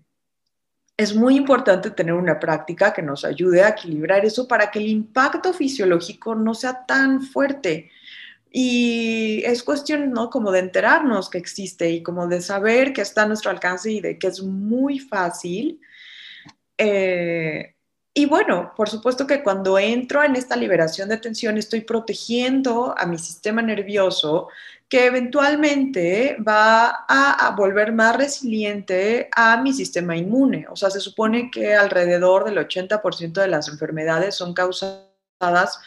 [0.95, 4.89] es muy importante tener una práctica que nos ayude a equilibrar eso para que el
[4.89, 7.91] impacto fisiológico no sea tan fuerte.
[8.51, 10.29] Y es cuestión, ¿no?
[10.29, 14.01] Como de enterarnos que existe y como de saber que está a nuestro alcance y
[14.03, 15.81] de que es muy fácil
[16.77, 17.74] eh,
[18.17, 23.07] Y bueno, por supuesto que cuando entro en esta liberación de tensión estoy protegiendo a
[23.07, 24.49] mi sistema nervioso
[24.89, 30.67] que eventualmente va a, volver más resiliente a mi sistema inmune.
[30.71, 35.81] O sea, se supone que alrededor del 80% de las enfermedades son causadas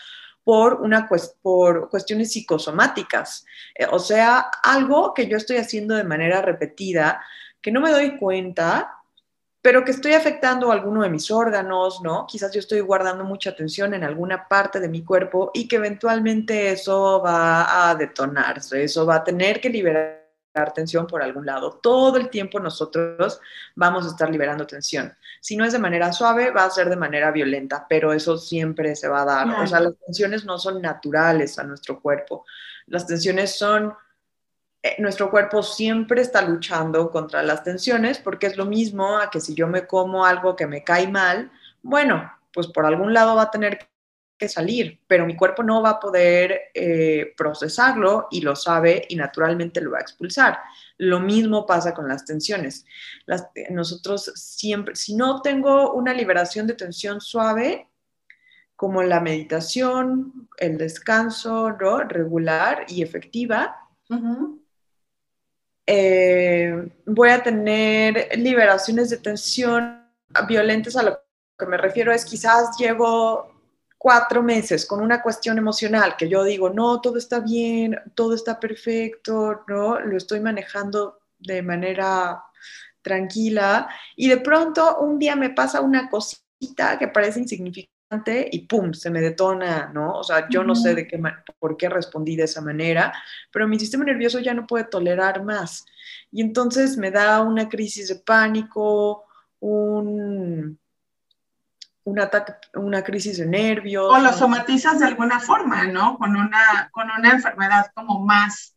[0.44, 1.08] por, una,
[1.42, 3.46] por cuestiones psicosomáticas.
[3.74, 7.22] Eh, o sea, algo que yo estoy haciendo de manera repetida,
[7.62, 8.97] que no me doy cuenta,
[9.62, 12.26] pero que estoy afectando alguno de mis órganos, ¿no?
[12.28, 16.72] Quizás yo estoy guardando mucha tensión en alguna parte de mi cuerpo y que eventualmente
[16.72, 20.28] eso va a detonarse, eso va a tener que liberar
[20.74, 21.80] tensión por algún lado.
[21.82, 23.39] Todo el tiempo nosotros
[23.76, 25.13] vamos a estar liberando tensión.
[25.39, 28.96] Si no es de manera suave, va a ser de manera violenta, pero eso siempre
[28.96, 29.62] se va a dar.
[29.62, 32.46] O sea, las tensiones no son naturales a nuestro cuerpo.
[32.88, 33.93] Las tensiones son
[35.00, 39.54] nuestro cuerpo siempre está luchando contra las tensiones porque es lo mismo a que si
[39.54, 43.52] yo me como algo que me cae mal, bueno, pues por algún lado va a
[43.52, 43.80] tener
[44.38, 49.15] que salir, pero mi cuerpo no va a poder eh, procesarlo y lo sabe y
[49.15, 50.60] naturalmente lo va a expulsar.
[50.97, 52.86] Lo mismo pasa con las tensiones.
[53.69, 57.88] Nosotros siempre, si no tengo una liberación de tensión suave,
[58.76, 63.76] como la meditación, el descanso regular y efectiva,
[65.89, 70.06] eh, voy a tener liberaciones de tensión
[70.45, 71.19] violentas a lo
[71.58, 73.58] que me refiero es quizás llevo
[73.97, 78.60] cuatro meses con una cuestión emocional que yo digo, no, todo está bien, todo está
[78.60, 82.43] perfecto, no, lo estoy manejando de manera
[83.02, 87.97] tranquila y de pronto un día me pasa una cosita que parece insignificante
[88.52, 90.13] y pum, se me detona, ¿no?
[90.13, 91.22] O sea, yo no sé de qué,
[91.60, 93.13] por qué respondí de esa manera,
[93.52, 95.86] pero mi sistema nervioso ya no puede tolerar más.
[96.32, 99.26] Y entonces me da una crisis de pánico,
[99.60, 100.80] un,
[102.04, 104.06] un ataque, una crisis de nervios.
[104.10, 106.17] O lo somatizas de alguna forma, ¿no?
[106.17, 108.74] Con una, con una enfermedad como más,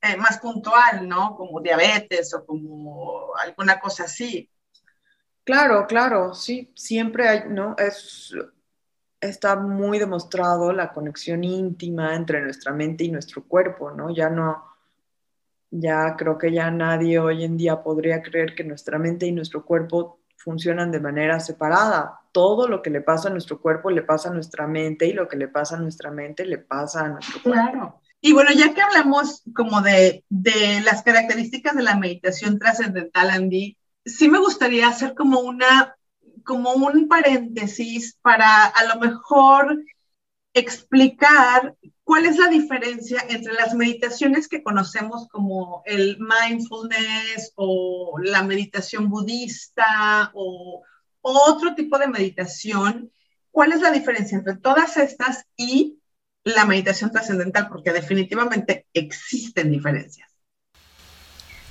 [0.00, 1.36] eh, más puntual, ¿no?
[1.36, 4.48] Como diabetes o como alguna cosa así.
[5.44, 7.74] Claro, claro, sí, siempre hay, ¿no?
[7.76, 8.32] Es
[9.22, 14.14] está muy demostrado la conexión íntima entre nuestra mente y nuestro cuerpo, ¿no?
[14.14, 14.64] Ya no,
[15.70, 19.64] ya creo que ya nadie hoy en día podría creer que nuestra mente y nuestro
[19.64, 22.20] cuerpo funcionan de manera separada.
[22.32, 25.28] Todo lo que le pasa a nuestro cuerpo le pasa a nuestra mente y lo
[25.28, 27.70] que le pasa a nuestra mente le pasa a nuestro cuerpo.
[27.70, 28.00] Claro.
[28.20, 33.76] Y bueno, ya que hablamos como de, de las características de la meditación trascendental, Andy,
[34.04, 35.96] sí me gustaría hacer como una
[36.42, 39.82] como un paréntesis para a lo mejor
[40.54, 41.74] explicar
[42.04, 49.08] cuál es la diferencia entre las meditaciones que conocemos como el mindfulness o la meditación
[49.08, 50.82] budista o,
[51.24, 53.12] otro tipo de meditación.
[53.52, 56.00] ¿Cuál es la diferencia entre todas estas y
[56.42, 57.68] la meditación trascendental?
[57.68, 60.28] Porque definitivamente existen diferencias.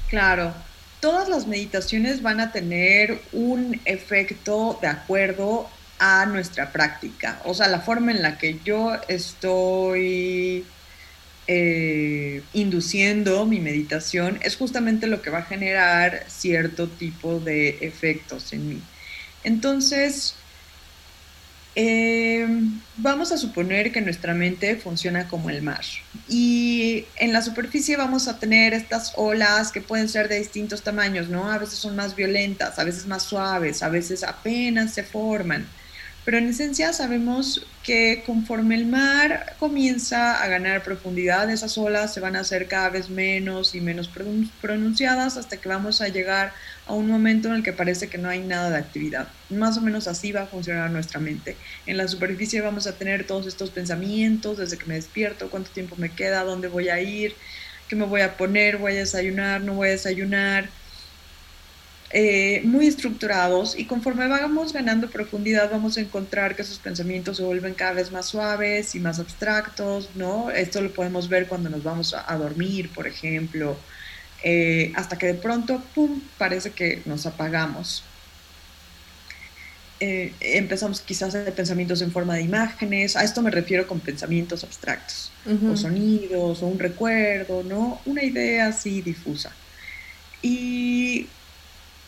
[0.09, 0.53] Claro,
[1.01, 7.67] todas las meditaciones van a tener un efecto de acuerdo a nuestra práctica, o sea,
[7.67, 10.65] la forma en la que yo estoy
[11.47, 18.53] eh, induciendo mi meditación es justamente lo que va a generar cierto tipo de efectos
[18.53, 18.81] en mí.
[19.43, 20.35] Entonces,
[21.75, 22.45] eh,
[22.97, 25.85] vamos a suponer que nuestra mente funciona como el mar
[26.27, 31.29] y en la superficie vamos a tener estas olas que pueden ser de distintos tamaños,
[31.29, 31.49] ¿no?
[31.49, 35.65] A veces son más violentas, a veces más suaves, a veces apenas se forman.
[36.23, 42.19] Pero en esencia sabemos que conforme el mar comienza a ganar profundidad, esas olas se
[42.19, 44.07] van a hacer cada vez menos y menos
[44.61, 46.53] pronunciadas hasta que vamos a llegar
[46.85, 49.29] a un momento en el que parece que no hay nada de actividad.
[49.49, 51.57] Más o menos así va a funcionar nuestra mente.
[51.87, 55.95] En la superficie vamos a tener todos estos pensamientos desde que me despierto, cuánto tiempo
[55.97, 57.33] me queda, dónde voy a ir,
[57.89, 60.69] qué me voy a poner, voy a desayunar, no voy a desayunar
[62.13, 67.43] eh, muy estructurados y conforme vamos ganando profundidad vamos a encontrar que esos pensamientos se
[67.43, 70.51] vuelven cada vez más suaves y más abstractos, ¿no?
[70.51, 73.77] Esto lo podemos ver cuando nos vamos a, dormir, por ejemplo,
[74.43, 78.03] eh, hasta que de pronto, ¡pum!, parece que nos apagamos.
[80.01, 84.65] Eh, empezamos quizás a pensamientos en forma de imágenes, a esto me refiero con pensamientos
[84.65, 85.31] abstractos,
[85.71, 88.01] o sonidos, o un recuerdo, ¿no?
[88.05, 89.53] Una idea así difusa.
[90.41, 91.27] Y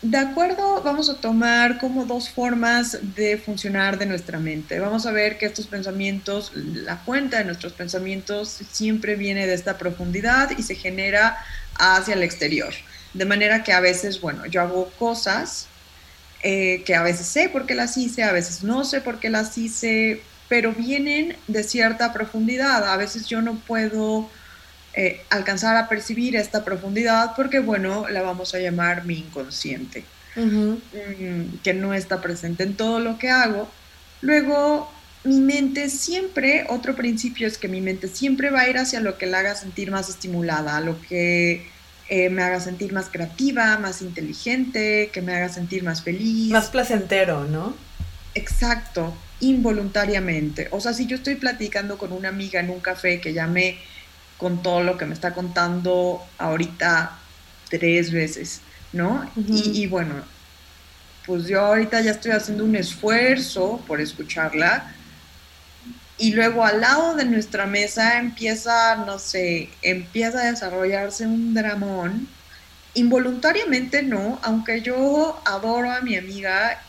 [0.04, 4.80] de acuerdo, vamos a tomar como dos formas de funcionar de nuestra mente.
[4.80, 9.78] Vamos a ver que estos pensamientos, la cuenta de nuestros pensamientos siempre viene de esta
[9.78, 11.38] profundidad y se genera
[11.76, 12.74] hacia el exterior.
[13.14, 15.68] De manera que a veces, bueno, yo hago cosas
[16.42, 19.30] eh, que a veces sé por qué las hice, a veces no sé por qué
[19.30, 22.92] las hice, pero vienen de cierta profundidad.
[22.92, 24.30] A veces yo no puedo
[24.96, 30.04] eh, alcanzar a percibir esta profundidad porque, bueno, la vamos a llamar mi inconsciente,
[30.36, 33.68] mm, que no está presente en todo lo que hago.
[34.22, 34.92] Luego,
[35.24, 39.18] mi mente siempre, otro principio es que mi mente siempre va a ir hacia lo
[39.18, 41.66] que la haga sentir más estimulada, a lo que
[42.10, 46.52] eh, me haga sentir más creativa, más inteligente, que me haga sentir más feliz.
[46.52, 47.76] Más placentero, ¿no?
[48.36, 50.68] Exacto, involuntariamente.
[50.72, 53.78] O sea, si yo estoy platicando con una amiga en un café que ya me
[54.38, 57.18] con todo lo que me está contando ahorita
[57.70, 58.62] tres veces,
[58.92, 59.30] ¿no?
[59.36, 60.16] y, bueno,
[61.26, 64.94] pues yo ahorita ya estoy haciendo un esfuerzo por escucharla.
[66.18, 72.28] Y luego al lado de nuestra mesa empieza, no sé, empieza a desarrollarse un dramón.
[72.94, 76.80] Involuntariamente no, aunque yo adoro a mi amiga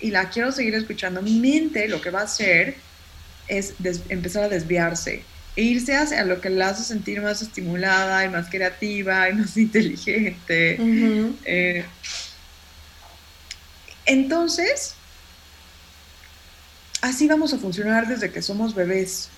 [0.00, 2.76] y la quiero seguir escuchando, mi mente lo que va a hacer
[3.48, 3.74] es
[4.08, 5.24] empezar a desviarse
[5.56, 9.56] e irse hacia lo que la hace sentir más estimulada y más creativa y más
[9.56, 10.78] inteligente.
[11.44, 11.84] Eh,
[14.06, 14.94] entonces,
[17.00, 19.28] así vamos a funcionar desde que somos bebés.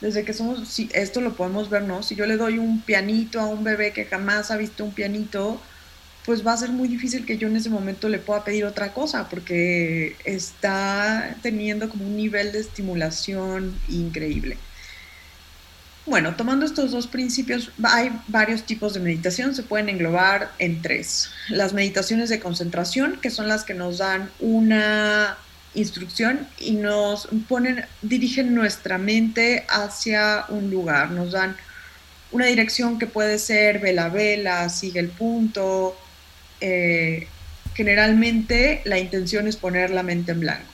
[0.00, 2.04] Desde que somos, si esto lo podemos ver, ¿no?
[2.04, 5.60] Si yo le doy un pianito a un bebé que jamás ha visto un pianito,
[6.24, 8.92] pues va a ser muy difícil que yo en ese momento le pueda pedir otra
[8.92, 14.56] cosa, porque está teniendo como un nivel de estimulación increíble.
[16.08, 21.30] Bueno, tomando estos dos principios, hay varios tipos de meditación, se pueden englobar en tres.
[21.50, 25.36] Las meditaciones de concentración, que son las que nos dan una
[25.74, 31.56] instrucción y nos ponen, dirigen nuestra mente hacia un lugar, nos dan
[32.32, 35.94] una dirección que puede ser vela vela, sigue el punto.
[36.62, 37.28] Eh,
[37.74, 40.70] generalmente la intención es poner la mente en blanco.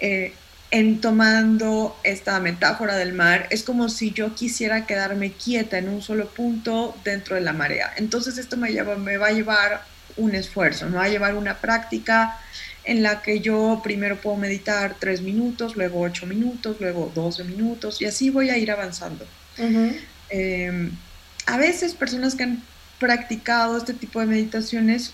[0.00, 0.32] Eh,
[0.70, 6.02] en tomando esta metáfora del mar, es como si yo quisiera quedarme quieta en un
[6.02, 7.92] solo punto dentro de la marea.
[7.96, 9.82] Entonces esto me, lleva, me va a llevar
[10.16, 12.38] un esfuerzo, me va a llevar una práctica
[12.84, 18.00] en la que yo primero puedo meditar tres minutos, luego ocho minutos, luego doce minutos
[18.00, 19.26] y así voy a ir avanzando.
[20.30, 20.90] Em,
[21.46, 22.62] a veces personas que han
[22.98, 25.12] practicado este tipo de meditaciones,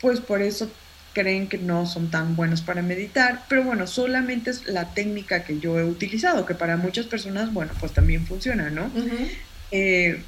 [0.00, 0.70] pues por eso
[1.16, 5.58] creen que no son tan buenos para meditar, pero bueno, solamente es la técnica que
[5.58, 8.90] yo he utilizado, que para muchas personas, bueno, pues también funciona, ¿no?
[9.70, 10.22] Eh,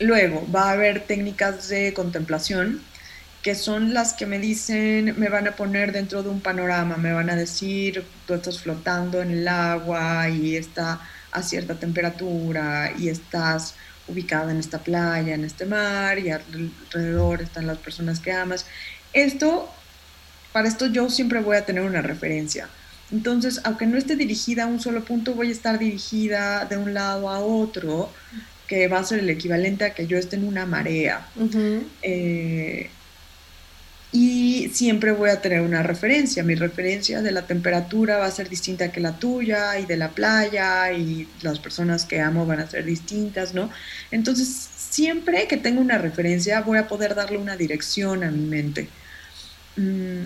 [0.00, 2.80] luego va a haber técnicas de contemplación,
[3.44, 7.12] que son las que me dicen, me van a poner dentro de un panorama, me
[7.12, 13.10] van a decir, tú estás flotando en el agua y está a cierta temperatura y
[13.10, 13.76] estás
[14.08, 18.66] ubicada en esta playa, en este mar, y alrededor están las personas que amas.
[19.12, 19.70] Esto,
[20.52, 22.68] para esto yo siempre voy a tener una referencia.
[23.10, 26.94] Entonces, aunque no esté dirigida a un solo punto, voy a estar dirigida de un
[26.94, 28.10] lado a otro,
[28.66, 31.26] que va a ser el equivalente a que yo esté en una marea
[34.12, 36.42] y siempre voy a tener una referencia.
[36.42, 40.10] Mi referencia de la temperatura va a ser distinta que la tuya y de la
[40.10, 43.70] playa y las personas que amo van a ser distintas, ¿no?
[44.10, 48.88] Entonces, siempre que tengo una referencia voy a poder darle una dirección a mi mente.
[49.76, 50.24] Mm,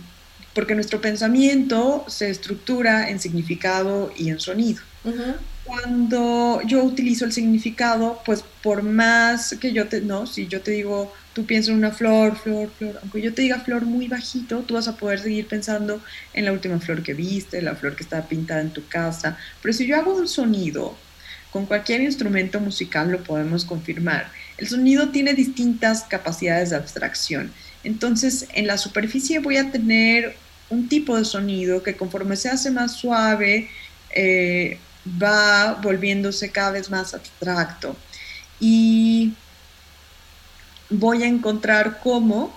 [0.52, 4.82] porque nuestro pensamiento se estructura en significado y en sonido.
[5.66, 10.70] Cuando yo utilizo el significado, pues por más que yo te, no, si yo te
[10.70, 14.60] digo tú piensas en una flor, flor, flor, aunque yo te diga flor muy bajito,
[14.60, 16.00] tú vas a poder seguir pensando
[16.32, 19.36] en la última flor que viste, la flor que está pintada en tu casa.
[19.60, 20.96] Pero si yo hago un sonido,
[21.50, 24.32] con cualquier instrumento musical lo podemos confirmar.
[24.56, 27.52] El sonido tiene distintas capacidades de abstracción.
[27.84, 30.36] Entonces, en la superficie voy a tener
[30.70, 33.68] un tipo de sonido que conforme se hace más suave,
[34.14, 34.78] eh,
[35.22, 37.96] va volviéndose cada vez más abstracto.
[38.60, 39.34] Y
[40.90, 42.56] voy a encontrar cómo,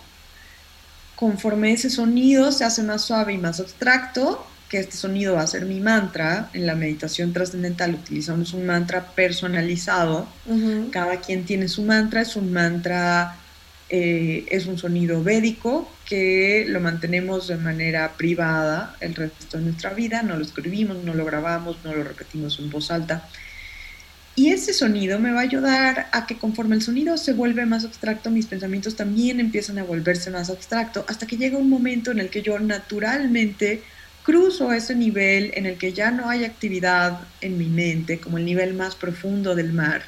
[1.16, 5.48] conforme ese sonido se hace más suave y más abstracto, que este sonido va a
[5.48, 10.28] ser mi mantra, en la meditación trascendental utilizamos un mantra personalizado,
[10.92, 13.36] cada quien tiene su mantra, es un mantra,
[13.90, 19.94] eh, es un sonido védico que lo mantenemos de manera privada el resto de nuestra
[19.94, 23.28] vida, no lo escribimos, no lo grabamos, no lo repetimos en voz alta.
[24.36, 27.84] Y ese sonido me va a ayudar a que conforme el sonido se vuelve más
[27.84, 32.20] abstracto, mis pensamientos también empiezan a volverse más abstracto, hasta que llega un momento en
[32.20, 33.84] el que yo naturalmente
[34.24, 38.46] cruzo ese nivel en el que ya no hay actividad en mi mente, como el
[38.46, 40.04] nivel más profundo del mar,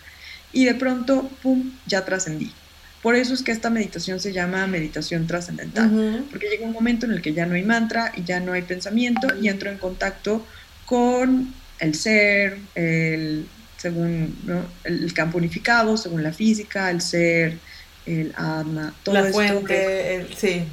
[0.53, 2.53] y de pronto, ¡pum!, ya trascendí.
[3.01, 7.13] Por eso es que esta meditación se llama meditación trascendental, porque llega un momento en
[7.13, 10.45] el que ya no hay mantra y ya no hay pensamiento y entro en contacto
[10.85, 13.47] con el ser, el,
[13.77, 14.35] según
[14.83, 17.57] el campo unificado, según la física, el ser,
[18.05, 20.63] el alma, todo la fuente, sí.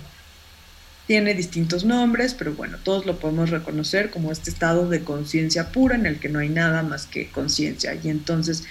[1.07, 5.95] Tiene distintos nombres, pero bueno, todos lo podemos reconocer como este estado de conciencia pura
[5.95, 7.95] en el que no hay nada más que conciencia.
[7.95, 8.65] Y entonces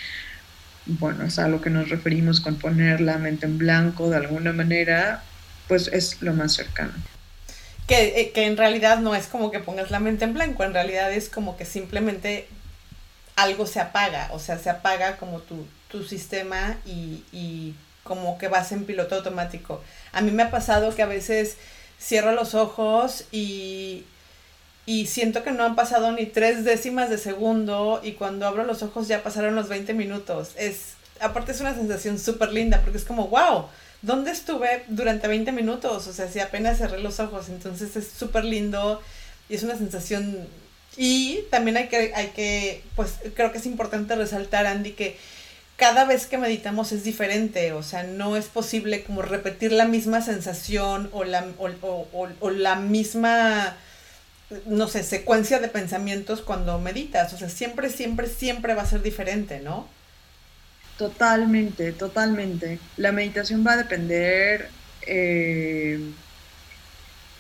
[0.88, 4.54] bueno, es a lo que nos referimos con poner la mente en blanco de alguna
[4.54, 5.24] manera,
[5.68, 6.94] pues es lo más cercano.
[7.88, 10.74] Que, eh, que, en realidad no es como que pongas la mente en blanco, en
[10.74, 12.48] realidad es como que simplemente
[13.36, 18.48] algo se apaga, o sea, se apaga como tu, tu sistema y, y como que
[18.48, 19.82] vas en piloto automático.
[20.12, 21.58] A mí me ha pasado que a veces
[22.00, 24.06] cierro los ojos y
[24.88, 28.82] y siento que no han pasado ni tres décimas de segundo y cuando abro los
[28.84, 30.52] ojos ya pasaron los 20 minutos.
[30.56, 33.66] Es, aparte es una sensación súper linda porque es como, wow,
[34.02, 36.08] ¿dónde estuve durante 20 minutos?
[36.08, 39.02] O sea, si apenas cerré los ojos, entonces es súper lindo
[39.50, 40.48] y es una sensación...
[40.96, 45.18] Y también hay que, hay que, pues creo que es importante resaltar, Andy, que
[45.76, 50.22] cada vez que meditamos es diferente, o sea, no es posible como repetir la misma
[50.22, 53.78] sensación o la, o la misma
[54.66, 57.34] no sé, secuencia de pensamientos cuando meditas.
[57.34, 59.88] O sea, siempre, siempre, siempre va a ser diferente, ¿no?
[60.98, 62.80] Totalmente, totalmente.
[62.98, 64.70] La meditación va a depender
[65.06, 66.00] eh,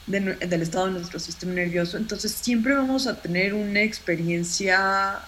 [0.05, 1.97] del estado de nuestro sistema nervioso.
[1.97, 5.19] Entonces siempre vamos a tener una experiencia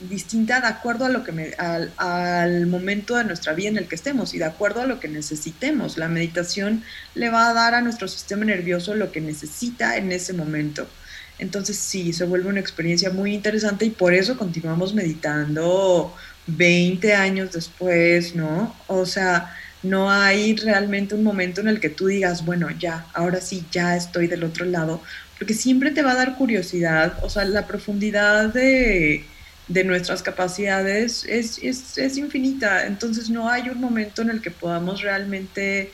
[0.00, 3.88] distinta de acuerdo a lo que me, al, al, momento de nuestra vida en el
[3.88, 5.98] que estemos y de acuerdo a lo que necesitemos.
[5.98, 6.84] La meditación
[7.14, 10.86] le va a dar a nuestro sistema nervioso lo que necesita en ese momento.
[11.38, 16.14] Entonces sí, se vuelve una experiencia muy interesante y por eso continuamos meditando
[16.46, 18.74] 20 años después, ¿no?
[18.86, 23.40] O sea, no hay realmente un momento en el que tú digas, bueno, ya, ahora
[23.40, 25.00] sí, ya estoy del otro lado,
[25.38, 29.24] porque siempre te va a dar curiosidad, o sea, la profundidad de
[29.68, 32.86] de nuestras capacidades es, es, infinita.
[32.86, 35.92] Entonces no hay un momento en el que podamos realmente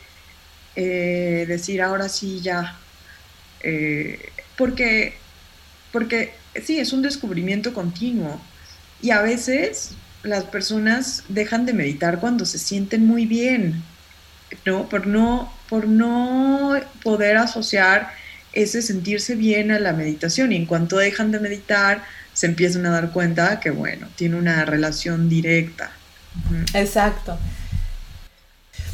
[0.76, 2.78] eh, decir ahora sí ya.
[3.60, 5.14] Eh, porque,
[5.92, 8.40] porque sí, es un descubrimiento continuo.
[9.02, 9.90] Y a veces
[10.22, 13.82] las personas dejan de meditar cuando se sienten muy bien,
[14.64, 14.88] ¿no?
[14.88, 18.12] Por no, por no poder asociar
[18.52, 20.52] ese sentirse bien a la meditación.
[20.52, 22.04] Y en cuanto dejan de meditar,
[22.34, 25.90] se empiezan a dar cuenta que, bueno, tiene una relación directa.
[26.74, 27.38] Exacto.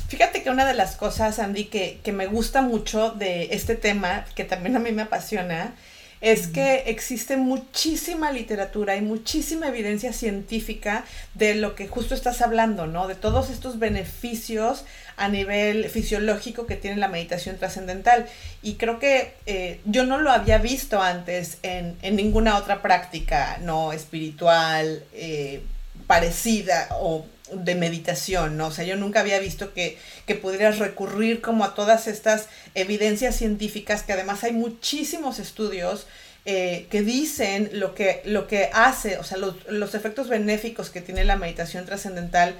[0.08, 4.24] Fíjate que una de las cosas, Andy, que, que, me gusta mucho de este tema,
[4.34, 5.74] que también a mí me apasiona,
[6.20, 11.04] es que existe muchísima literatura y muchísima evidencia científica
[11.34, 13.08] de lo que justo estás hablando, ¿no?
[13.08, 14.84] De todos estos beneficios
[15.16, 18.26] a nivel fisiológico que tiene la meditación trascendental.
[18.62, 23.92] Y creo que eh, yo no lo había visto antes en, ninguna otra práctica, ¿no?
[23.92, 25.62] Espiritual, eh,
[26.06, 28.68] parecida o de meditación, ¿no?
[28.68, 33.36] O sea, yo nunca había visto que, que pudieras recurrir como a todas estas evidencias
[33.36, 36.06] científicas, que además hay muchísimos estudios
[36.46, 41.02] eh, que dicen lo que, lo que hace, o sea, los, los efectos benéficos que
[41.02, 42.54] tiene la meditación trascendental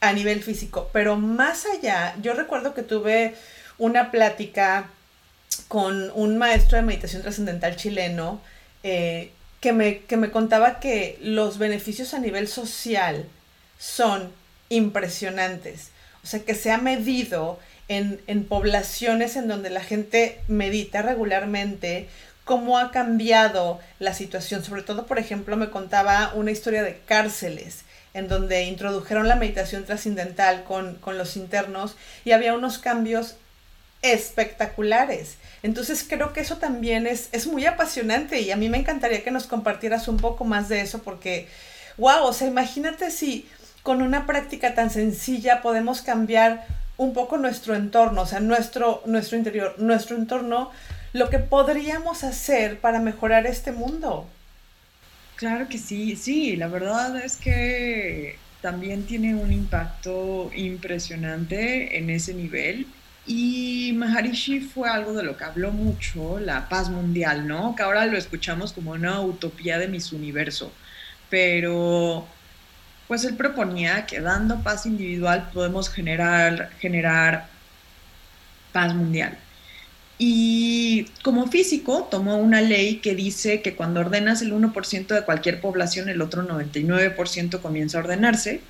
[0.00, 0.88] a nivel físico.
[0.92, 3.34] Pero más allá, yo recuerdo que tuve
[3.78, 4.90] una plática
[5.66, 8.40] con un maestro de meditación trascendental chileno
[8.82, 13.26] eh, que, me, que me contaba que los beneficios a nivel social,
[13.78, 14.32] son
[14.68, 15.90] impresionantes.
[16.22, 17.58] O sea, que se ha medido
[17.88, 22.08] en, poblaciones en donde la gente medita regularmente,
[22.44, 24.64] cómo ha cambiado la situación.
[24.64, 29.84] Sobre todo, por ejemplo, me contaba una historia de cárceles en donde introdujeron la meditación
[29.84, 33.36] trascendental con, con los internos y había unos cambios
[34.02, 35.36] espectaculares.
[35.62, 39.30] Entonces creo que eso también es, es muy apasionante y a mí me encantaría que
[39.30, 41.48] nos compartieras un poco más de eso porque,
[41.96, 43.48] wow, o sea, imagínate si
[43.88, 46.66] con una práctica tan sencilla podemos cambiar
[46.98, 50.70] un poco nuestro entorno, o sea, nuestro, nuestro interior, nuestro entorno,
[51.14, 54.28] lo que podríamos hacer para mejorar este mundo.
[55.36, 62.34] Claro que sí, sí, la verdad es que también tiene un impacto impresionante en ese
[62.34, 62.86] nivel.
[63.26, 67.74] Y Maharishi fue algo de lo que habló mucho, la paz mundial, ¿no?
[67.74, 70.72] Que ahora lo escuchamos como una utopía de mis universo.
[71.30, 72.26] Pero
[73.08, 77.48] pues él proponía que dando paz individual podemos generar, generar
[78.72, 79.38] paz mundial.
[80.18, 85.60] Y como físico tomó una ley que dice que cuando ordenas el 1% de cualquier
[85.60, 88.60] población, el otro 99% comienza a ordenarse.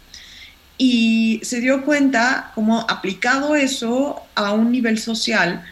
[0.80, 5.64] y se dio cuenta, como aplicado eso a un nivel social,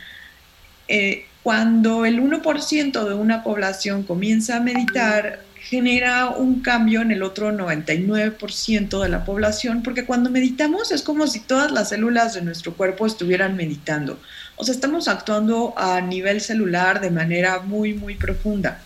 [0.89, 7.25] eh, cuando el 1% de una población comienza a meditar, genera un cambio en el
[7.25, 12.43] otro 99% de la población, porque cuando meditamos es como si todas las células de
[12.43, 14.21] nuestro cuerpo estuvieran meditando.
[14.55, 18.81] O sea, estamos actuando a nivel celular de manera muy, muy profunda.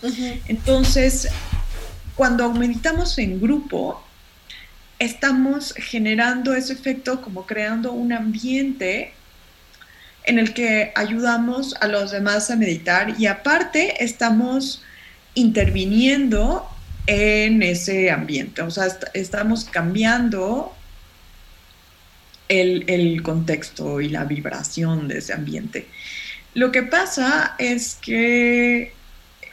[0.47, 1.27] Entonces,
[2.15, 4.03] cuando meditamos en grupo,
[4.97, 9.13] estamos generando ese efecto como creando un ambiente
[10.23, 14.83] en el que ayudamos a los demás a meditar y aparte estamos
[15.35, 16.67] interviniendo
[17.07, 20.73] en ese ambiente, o sea, estamos cambiando
[22.47, 25.87] el, contexto y la vibración de ese ambiente.
[26.53, 28.93] Lo que pasa es que,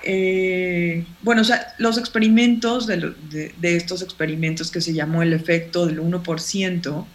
[0.02, 6.00] eh, bueno, o sea, los experimentos de, estos experimentos que se llamó el efecto del
[6.00, 7.06] 1%,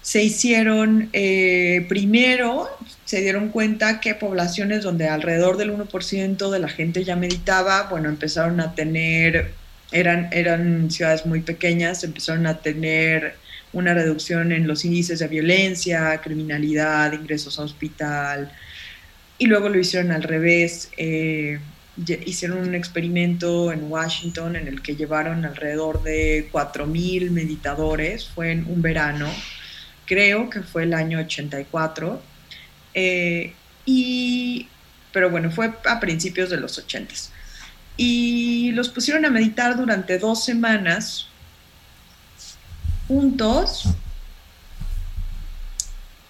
[0.00, 2.68] se hicieron eh, primero,
[3.06, 8.08] se dieron cuenta que poblaciones donde alrededor del 1% de la gente ya meditaba, bueno,
[8.08, 9.52] empezaron a tener,
[9.92, 13.36] eran, eran ciudades muy pequeñas, empezaron a tener
[13.72, 18.50] una reducción en los índices de violencia, criminalidad, ingresos a hospital,
[19.38, 20.90] y luego lo hicieron al revés.
[20.96, 21.60] Eh,
[22.26, 28.66] hicieron un experimento en Washington en el que llevaron alrededor de 4.000 meditadores, fue en
[28.68, 29.30] un verano,
[30.06, 32.20] creo que fue el año 84,
[32.96, 33.52] eh,
[33.84, 34.68] y,
[35.12, 37.14] pero bueno, fue a principios de los 80.
[37.98, 41.28] Y los pusieron a meditar durante dos semanas
[43.06, 43.84] juntos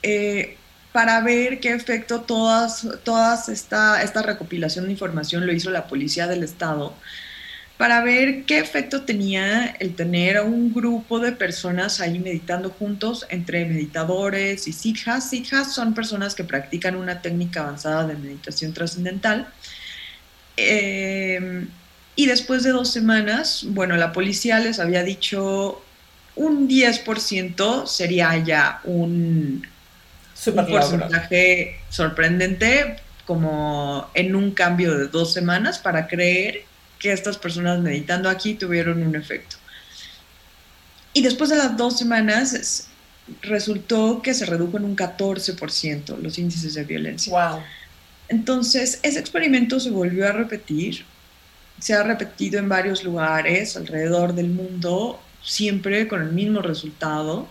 [0.03, 0.57] eh,
[0.93, 6.27] para ver qué efecto todas, todas esta, esta recopilación de información lo hizo la policía
[6.27, 6.95] del estado
[7.77, 13.27] para ver qué efecto tenía el tener a un grupo de personas ahí meditando juntos
[13.29, 15.29] entre meditadores y siddhas.
[15.29, 19.49] Siddhas son personas que practican una técnica avanzada de meditación trascendental.
[20.57, 21.67] Eh,
[22.15, 25.83] y después de dos semanas, bueno, la policía les había dicho
[26.37, 29.67] un 10% sería ya un,
[30.47, 36.66] un porcentaje sorprendente como en un cambio de dos semanas para creer
[36.99, 39.57] que estas personas meditando aquí tuvieron un efecto.
[41.13, 42.89] Y después de las dos semanas
[43.43, 47.33] resultó que se redujo en un 14% los índices de violencia.
[47.33, 47.63] Wow.
[48.29, 51.05] Entonces, ese experimento se volvió a repetir,
[51.79, 57.49] se ha repetido en varios lugares alrededor del mundo, siempre con el mismo resultado.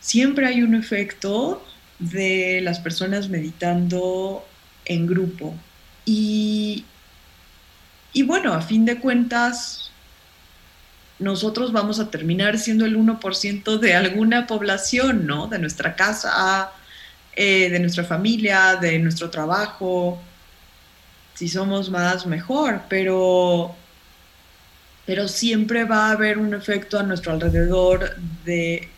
[0.00, 1.64] Siempre hay un efecto
[1.98, 4.46] de las personas meditando
[4.84, 5.54] en grupo.
[6.04, 6.84] Y
[8.14, 9.90] y bueno, a fin de cuentas,
[11.18, 15.48] nosotros vamos a terminar siendo el 1% de alguna población, ¿no?
[15.48, 16.70] De nuestra casa,
[17.34, 20.22] eh, de nuestra familia, de nuestro trabajo.
[21.34, 23.74] Si somos más, mejor, pero,
[25.06, 28.88] pero siempre va a haber un efecto a nuestro alrededor de,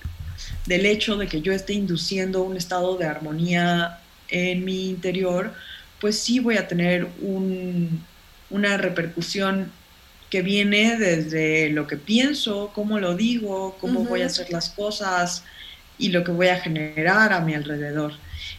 [0.66, 3.98] del hecho de que yo esté induciendo un estado de armonía
[4.28, 5.54] en mi interior,
[6.00, 8.04] pues sí voy a tener un,
[8.50, 9.72] una repercusión
[10.30, 15.44] que viene desde lo que pienso, cómo lo digo, cómo voy a hacer las cosas
[15.98, 18.12] y lo que voy a generar a mi alrededor.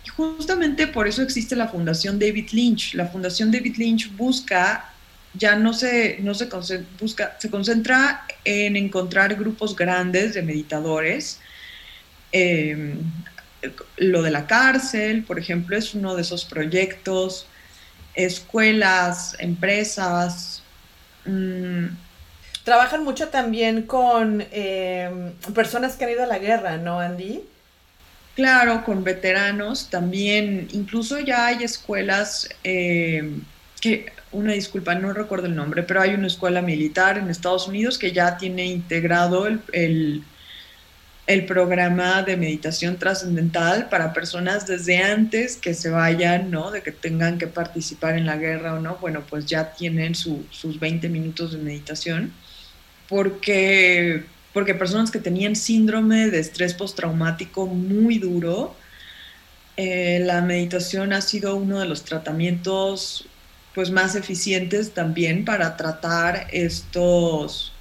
[0.06, 2.94] Y justamente por eso existe la Fundación David Lynch.
[2.94, 4.92] La Fundación David Lynch busca,
[5.34, 6.48] ya no se, no se,
[7.00, 11.40] busca, se concentra en encontrar grupos grandes de meditadores.
[12.32, 12.98] Em,
[13.98, 17.48] lo de la cárcel, por ejemplo, es uno de esos proyectos
[18.18, 20.64] escuelas, empresas.
[21.26, 21.88] Mm,
[22.68, 27.42] Trabajan mucho también con em, personas que han ido a la guerra, ¿no, Andy?
[28.36, 30.68] Claro, con veteranos también.
[30.74, 33.42] Incluso ya hay escuelas em,
[33.80, 37.98] que, una disculpa, no recuerdo el nombre, pero hay una escuela militar en Estados Unidos
[37.98, 40.24] que ya tiene integrado el
[41.46, 46.72] programa de meditación trascendental para personas desde antes que se vayan, ¿no?
[46.72, 50.80] De que tengan que participar en la guerra o no, bueno, pues ya tienen sus
[50.80, 52.32] 20 minutos de meditación,
[53.10, 54.24] porque,
[54.54, 58.74] porque personas que tenían síndrome de estrés postraumático muy duro,
[59.76, 63.28] eh, la meditación ha sido uno de los tratamientos
[63.76, 67.74] pues más eficientes también para tratar estos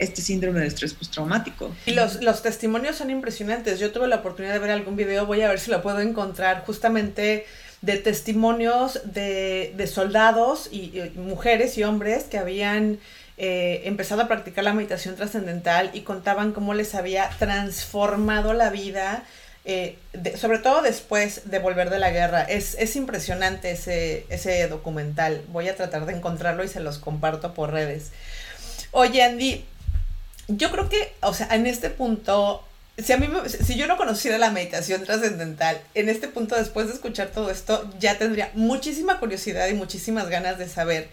[0.00, 1.70] este síndrome de estrés postraumático.
[1.86, 3.78] Y los, los testimonios son impresionantes.
[3.78, 6.64] Yo tuve la oportunidad de ver algún video, voy a ver si lo puedo encontrar,
[6.64, 7.46] justamente
[7.82, 12.98] de testimonios de, soldados y, mujeres y hombres que habían
[13.38, 19.24] eh, empezado a practicar la meditación trascendental y contaban cómo les había transformado la vida,
[19.64, 19.96] eh,
[20.36, 22.42] sobre todo después de volver de la guerra.
[22.42, 25.42] Es, es impresionante ese, ese documental.
[25.48, 28.12] Voy a tratar de encontrarlo y se los comparto por redes.
[28.92, 29.64] Oye, Andy,
[30.56, 32.64] yo creo que, o sea, en este punto
[33.02, 33.28] si a mí
[33.64, 37.90] si yo no conociera la meditación trascendental, en este punto después de escuchar todo esto,
[37.98, 41.08] ya tendría muchísima curiosidad y muchísimas ganas de saber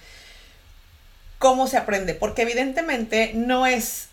[1.39, 4.07] cómo se aprende, porque evidentemente no es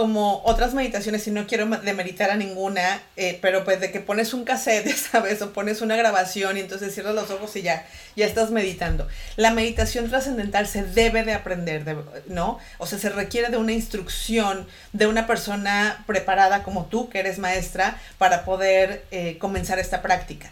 [0.00, 4.32] como otras meditaciones, y no quiero demeritar a ninguna, eh, pero pues de que pones
[4.32, 5.42] un cassette, ¿sabes?
[5.42, 7.86] O pones una grabación y entonces cierras los ojos y ya,
[8.16, 9.06] ya estás meditando.
[9.36, 11.84] La meditación trascendental se debe de aprender,
[12.28, 12.58] ¿no?
[12.78, 17.38] O sea, se requiere de una instrucción de una persona preparada como tú, que eres
[17.38, 20.50] maestra, para poder eh, comenzar esta práctica.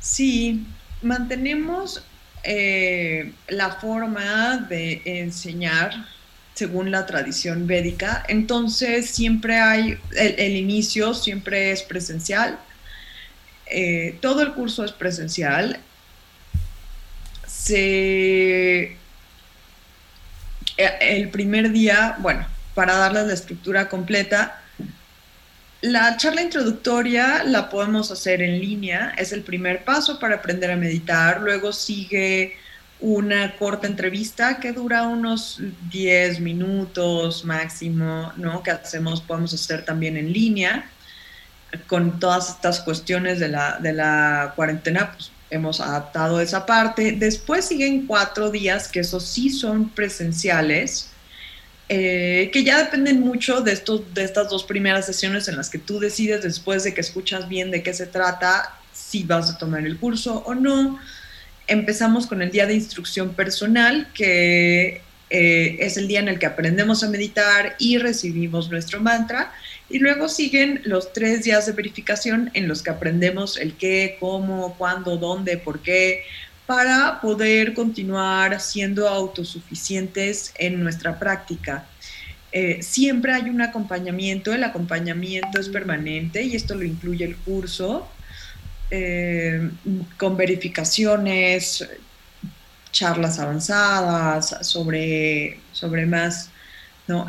[0.00, 0.66] Sí,
[1.00, 2.04] mantenemos
[2.44, 5.94] eh, la forma de enseñar
[6.54, 8.24] según la tradición védica.
[8.28, 12.58] Entonces siempre hay, el, inicio siempre es presencial,
[13.66, 15.80] eh, todo el curso es presencial.
[17.46, 18.96] Se,
[20.76, 24.62] eh, el primer día, bueno, para darles la estructura completa,
[25.80, 30.76] la charla introductoria la podemos hacer en línea, es el primer paso para aprender a
[30.76, 32.56] meditar, luego sigue
[33.02, 38.62] una corta entrevista que dura unos 10 minutos máximo, ¿no?
[38.62, 40.88] Que hacemos, podemos hacer también en línea.
[41.88, 47.12] Con todas estas cuestiones de la, de la cuarentena, pues hemos adaptado esa parte.
[47.12, 51.10] Después siguen cuatro días, que esos sí son presenciales,
[51.88, 55.78] eh, que ya dependen mucho de, estos, de estas dos primeras sesiones en las que
[55.78, 59.84] tú decides, después de que escuchas bien de qué se trata, si vas a tomar
[59.84, 61.00] el curso o no
[61.66, 66.46] empezamos con el día de instrucción personal, que eh, es el día en el que
[66.46, 69.52] aprendemos a meditar y recibimos nuestro mantra.
[69.88, 74.74] Y luego siguen los tres días de verificación en los que aprendemos el qué, cómo,
[74.76, 76.24] cuándo, dónde, por qué,
[76.66, 81.86] para poder continuar siendo autosuficientes en nuestra práctica.
[82.52, 88.06] Eh, siempre hay un acompañamiento, el acompañamiento es permanente y esto lo incluye el curso.
[88.94, 89.70] Eh,
[90.18, 91.88] con verificaciones,
[92.90, 96.50] charlas avanzadas sobre, sobre más,
[97.08, 97.24] ¿no?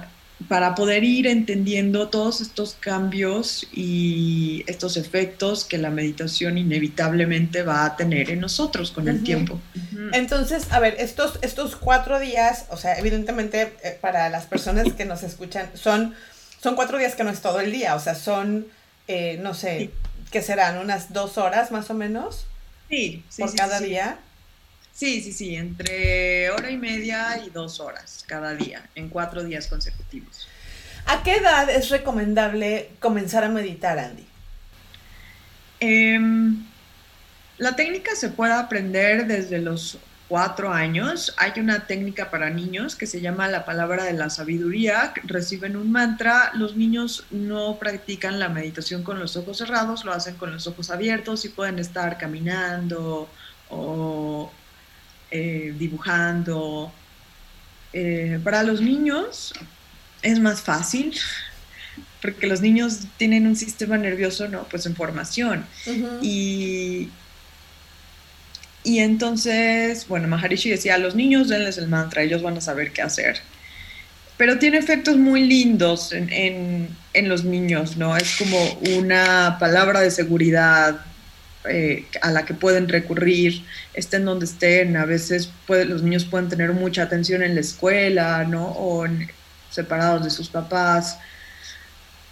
[0.49, 7.85] Para poder ir entendiendo todos estos cambios y estos efectos que la meditación inevitablemente va
[7.85, 9.57] a tener en nosotros con el tiempo.
[10.11, 15.05] Entonces, a ver, estos, estos cuatro días, o sea, evidentemente eh, para las personas que
[15.05, 16.13] nos escuchan, son,
[16.61, 18.67] son cuatro días que no es todo el día, o sea, son,
[19.07, 19.91] eh, no sé,
[20.33, 22.47] que serán unas dos horas más o menos.
[22.89, 23.43] Sí, sí.
[23.43, 24.17] Por cada día.
[24.91, 29.67] Sí, sí, sí, entre hora y media y dos horas cada día, en cuatro días
[29.67, 30.47] consecutivos.
[31.05, 34.25] ¿A qué edad es recomendable comenzar a meditar, Andy?
[35.79, 36.65] Em,
[37.59, 41.33] la técnica se puede aprender desde los cuatro años.
[41.37, 45.13] Hay una técnica para niños que se llama la palabra de la sabiduría.
[45.23, 46.51] Reciben un mantra.
[46.55, 50.89] Los niños no practican la meditación con los ojos cerrados, lo hacen con los ojos
[50.89, 53.29] abiertos y pueden estar caminando
[53.69, 54.51] o
[55.31, 56.91] eh, dibujando.
[57.91, 59.53] Eh, para los niños
[60.23, 61.13] es más fácil
[62.23, 64.63] porque los niños tienen un sistema nervioso, ¿no?
[64.63, 65.65] Pues en formación.
[66.21, 67.09] Y
[68.83, 72.91] y entonces, bueno, Maharishi decía, a los niños denles el mantra, ellos van a saber
[72.91, 73.37] qué hacer.
[74.37, 78.17] Pero tiene efectos muy lindos en, los niños, ¿no?
[78.17, 78.57] Es como
[78.97, 80.99] una palabra de seguridad
[81.69, 83.63] eh, a la que pueden recurrir,
[83.93, 84.97] estén donde estén.
[84.97, 88.65] A veces los niños pueden tener mucha atención en la escuela, ¿no?
[88.65, 89.05] O
[89.69, 91.19] separados de sus papás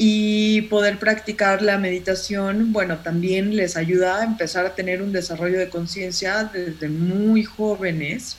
[0.03, 5.59] y poder practicar la meditación, bueno, también les ayuda a empezar a tener un desarrollo
[5.59, 8.37] de conciencia desde muy jóvenes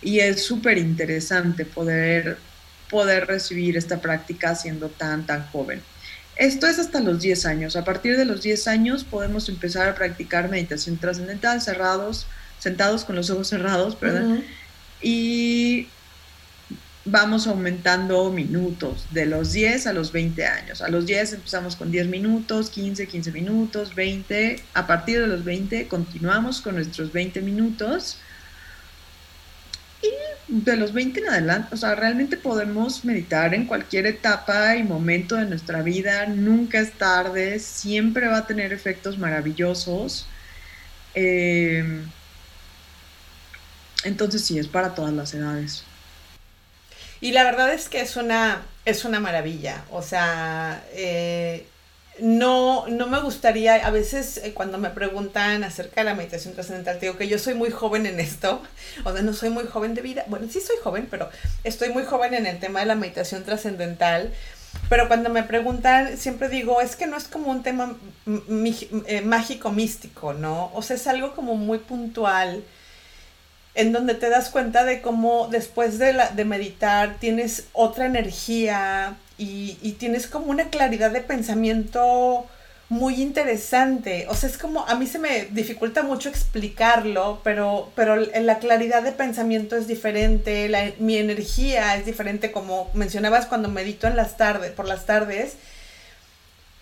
[0.00, 2.36] y es súper interesante poder,
[2.88, 5.82] poder recibir esta práctica siendo tan, tan joven.
[6.36, 7.74] Esto es hasta los 10 años.
[7.74, 12.28] A partir de los 10 años podemos empezar a practicar meditación trascendental cerrados,
[12.60, 14.38] sentados con los ojos cerrados, ¿verdad?
[15.02, 15.88] Y
[17.04, 20.82] vamos aumentando minutos, de los 10 a los 20 años.
[20.82, 24.62] A los 10 empezamos con 10 minutos, 15, 15 minutos, 20.
[24.74, 28.18] A partir de los 20 continuamos con nuestros 20 minutos.
[30.02, 30.10] Y
[30.48, 35.36] de los 20 en adelante, o sea, realmente podemos meditar en cualquier etapa y momento
[35.36, 36.26] de nuestra vida.
[36.26, 40.26] Nunca es tarde, siempre va a tener efectos maravillosos.
[41.14, 42.04] Eh,
[44.04, 45.84] entonces sí, es para todas las edades.
[47.22, 49.84] Y la verdad es que es una, es una maravilla.
[49.92, 51.64] O sea, eh,
[52.18, 56.98] no, no me gustaría, a veces eh, cuando me preguntan acerca de la meditación trascendental,
[56.98, 58.60] digo que yo soy muy joven en esto,
[59.04, 61.30] o sea, no soy muy joven de vida, bueno, sí soy joven, pero
[61.62, 64.32] estoy muy joven en el tema de la meditación trascendental,
[64.88, 67.96] pero cuando me preguntan, siempre digo, es que no es como un tema
[69.06, 70.72] eh, mágico místico, ¿no?
[70.74, 72.64] O sea, es algo como muy puntual
[73.74, 79.96] en donde te das cuenta de cómo después de, la, meditar tienes otra energía y,
[79.98, 82.46] tienes como una claridad de pensamiento
[82.88, 84.26] muy interesante.
[84.28, 89.02] O sea, es como, a mí se me dificulta mucho explicarlo, pero, pero la claridad
[89.02, 94.70] de pensamiento es diferente, mi energía es diferente, como mencionabas cuando medito en las tardes,
[94.72, 95.56] por las tardes.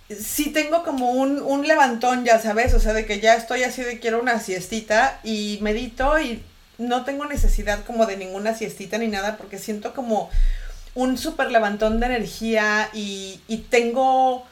[0.08, 3.82] Sí tengo como un, un levantón, ya sabes, o sea, de que ya estoy así
[3.82, 6.42] de quiero una siestita y medito y
[6.80, 10.30] no tengo necesidad como de ninguna siestita ni nada porque siento como
[10.94, 14.44] un súper levantón de energía y, tengo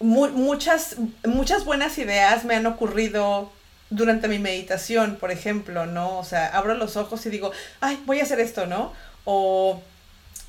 [0.00, 3.52] muchas, muchas buenas ideas me han ocurrido
[3.90, 6.18] durante mi meditación, por ejemplo, ¿no?
[6.18, 8.92] O sea, abro los ojos y digo, ay, voy a hacer esto, ¿no?
[9.24, 9.82] O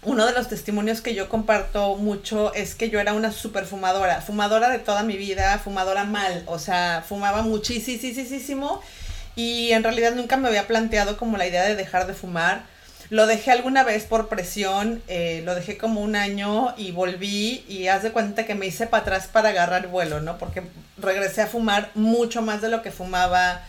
[0.03, 4.21] uno de los testimonios que yo comparto mucho es que yo era una super fumadora,
[4.21, 8.81] fumadora de toda mi vida, fumadora mal, o sea, fumaba muchísimo
[9.35, 12.63] y en realidad nunca me había planteado como la idea de dejar de fumar.
[13.09, 17.87] Lo dejé alguna vez por presión, eh, lo dejé como un año y volví y
[17.87, 20.37] haz de cuenta que me hice para atrás para agarrar vuelo, ¿no?
[20.37, 20.63] Porque
[20.97, 23.61] regresé a fumar mucho más de lo que fumaba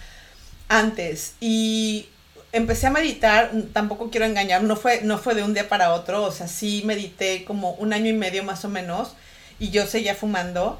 [0.68, 2.08] antes y
[2.52, 6.22] empecé a meditar, tampoco quiero engañar, no fue, no fue de un día para otro,
[6.22, 9.14] o sea, sí medité como un año y medio más o menos
[9.58, 10.78] y yo seguía fumando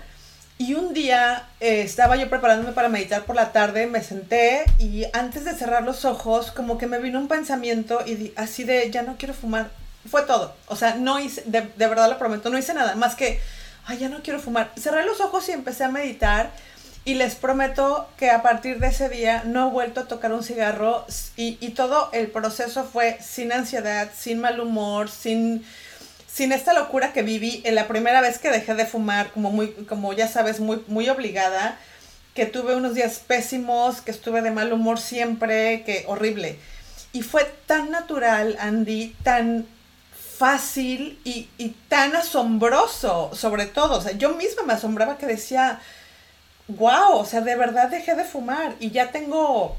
[0.56, 5.04] y un día eh, estaba yo preparándome para meditar por la tarde, me senté y
[5.12, 9.02] antes de cerrar los ojos, como que me vino un pensamiento y así de, ya
[9.02, 9.70] no quiero fumar.
[10.08, 10.54] Fue todo.
[10.66, 13.40] O sea, no hice, de, de verdad lo prometo, no hice nada más que,
[13.86, 14.70] ay, ya no quiero fumar.
[14.78, 16.50] Cerré los ojos y empecé a meditar
[17.04, 20.44] y les prometo que a partir de ese día no he vuelto a tocar un
[20.44, 21.04] cigarro
[21.36, 25.64] y, y todo el proceso fue sin ansiedad, sin mal humor, sin
[26.34, 29.68] sin esta locura que viví en la primera vez que dejé de fumar, como muy,
[29.88, 31.78] como ya sabes, muy, muy obligada,
[32.34, 36.58] que tuve unos días pésimos, que estuve de mal humor siempre, que horrible.
[37.12, 39.64] Y fue tan natural, Andy, tan
[40.36, 43.98] fácil y, y tan asombroso, sobre todo.
[43.98, 45.78] O sea, yo misma me asombraba que decía,
[46.66, 49.76] wow, o sea, de verdad dejé de fumar y ya tengo,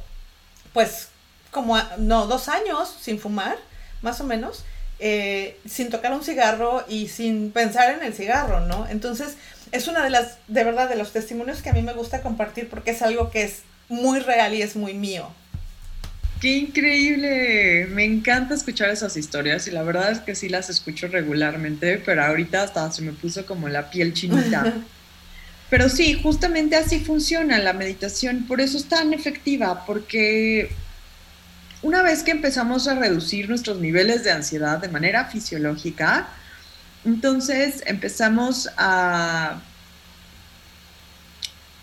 [0.71, 1.09] pues,
[1.51, 3.57] como, no, dos años sin fumar,
[4.01, 4.63] más o menos.
[4.99, 8.87] Eh, sin tocar un cigarro y sin pensar en el cigarro, ¿no?
[8.89, 9.35] Entonces,
[9.73, 12.69] es una de las, de verdad, de los testimonios que a mí me gusta compartir
[12.69, 15.29] porque es algo que es muy real y es muy mío.
[16.39, 21.07] Qué increíble, me encanta escuchar esas historias y la verdad es que sí las escucho
[21.07, 24.73] regularmente, pero ahorita hasta se me puso como la piel chinita.
[25.69, 30.69] pero sí, justamente así funciona la meditación, por eso es tan efectiva, porque
[31.81, 36.27] una vez que empezamos a reducir nuestros niveles de ansiedad de manera fisiológica,
[37.05, 39.61] entonces empezamos a...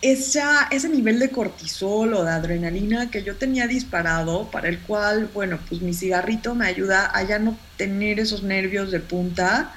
[0.01, 5.61] ese nivel de cortisol o de adrenalina que yo tenía disparado, para el cual, bueno,
[5.69, 9.73] pues mi cigarrito me ayuda a ya no tener esos nervios de punta,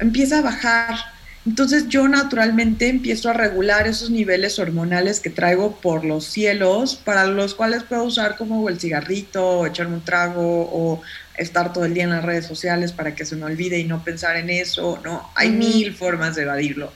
[0.00, 1.13] empieza a bajar
[1.46, 7.26] entonces yo naturalmente empiezo a regular esos niveles hormonales que traigo por los cielos, para
[7.26, 11.02] los cuales puedo usar como el cigarrito, o echarme un trago, o
[11.36, 14.02] estar todo el día en las redes sociales para que se me olvide y no
[14.02, 15.00] pensar en eso.
[15.04, 16.92] No, hay mil formas de evadirlo.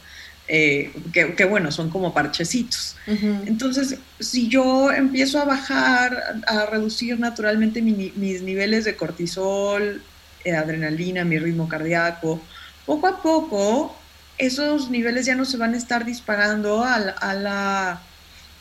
[0.50, 2.96] Eh, que, bueno, son como parchecitos.
[3.44, 10.00] Entonces, si yo empiezo a bajar, a reducir naturalmente mis niveles de cortisol,
[10.44, 12.40] eh, adrenalina, mi ritmo cardíaco,
[12.86, 13.97] poco a poco
[14.38, 18.00] esos niveles ya no se van a estar disparando a, la,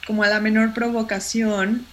[0.06, 1.86] como a la menor provocación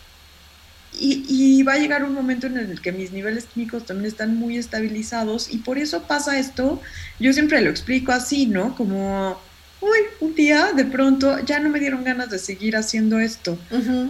[0.99, 4.59] y, va a llegar un momento en el que mis niveles químicos también están muy
[4.59, 6.81] estabilizados y por eso pasa esto.
[7.19, 8.77] Yo siempre lo explico así, ¿no?
[8.77, 9.41] Como,
[9.81, 13.59] uy, un día de pronto ya no me dieron ganas de seguir haciendo esto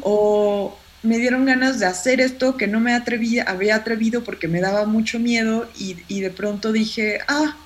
[0.02, 4.60] o me dieron ganas de hacer esto que no me atreví, había atrevido porque me
[4.60, 7.56] daba mucho miedo y, y de pronto dije, ah,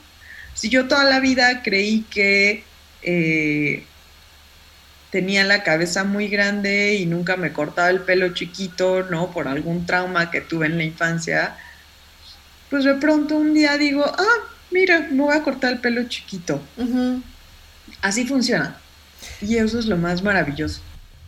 [0.59, 2.65] si yo toda la vida creí que
[3.03, 3.85] eh,
[5.11, 9.31] tenía la cabeza muy grande y nunca me cortaba el pelo chiquito, ¿no?
[9.31, 11.57] Por algún trauma que tuve en la infancia,
[12.71, 16.61] pues de pronto un día digo, ah, mira, me voy a cortar el pelo chiquito.
[18.03, 18.77] Así funciona.
[19.41, 20.81] Y eso es lo más maravilloso.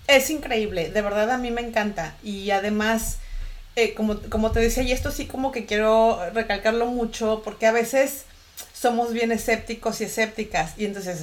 [0.08, 2.16] Es increíble, de verdad a mí me encanta.
[2.24, 3.18] Y además
[3.76, 7.72] eh, como, como te decía, y esto sí como que quiero recalcarlo mucho, porque a
[7.72, 8.24] veces
[8.80, 11.20] somos bien escépticos y escépticas, y entonces,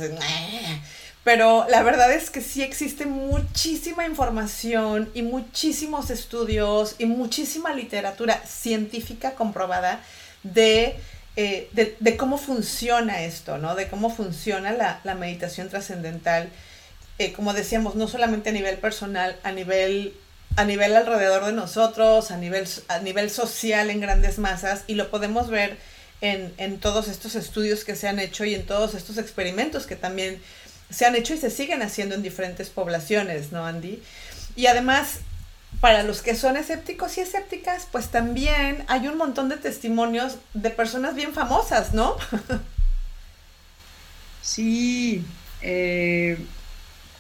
[1.24, 8.41] pero la verdad es que sí existe muchísima información y muchísimos estudios y muchísima literatura
[8.45, 10.01] científica comprobada
[10.43, 10.95] de,
[11.36, 13.76] eh, de, cómo funciona esto, ¿no?
[13.76, 14.72] De cómo funciona
[15.03, 16.49] la, meditación trascendental.
[17.18, 20.14] Eh, como decíamos, no solamente a nivel personal, a nivel,
[20.55, 25.10] a nivel alrededor de nosotros, a nivel, a nivel social en grandes masas, y lo
[25.10, 25.78] podemos ver
[26.22, 29.95] en, en todos estos estudios que se han hecho y en todos estos experimentos que
[29.95, 30.41] también
[30.89, 34.01] se han hecho y se siguen haciendo en diferentes poblaciones, ¿no, Andy?
[34.55, 35.20] Y además,
[35.82, 40.70] para los que son escépticos y escépticas, pues también hay un montón de testimonios de
[40.70, 42.15] personas bien famosas, ¿no?
[44.41, 45.26] sí,
[45.61, 46.38] eh,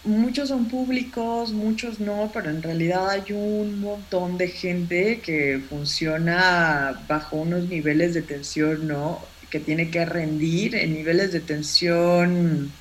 [0.07, 7.03] muchos son públicos, muchos no, pero en realidad hay un montón de gente que funciona
[7.07, 9.19] bajo unos niveles de tensión, ¿no?
[9.49, 12.71] Que tiene que rendir en niveles de tensión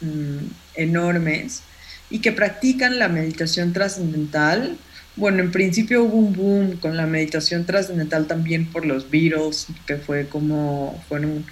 [0.00, 1.62] Mm, enormes
[2.10, 4.76] y que practican la meditación trascendental.
[5.16, 9.96] Bueno, en principio hubo un boom con la meditación trascendental también por los Beatles, que
[9.96, 11.46] fue como, fueron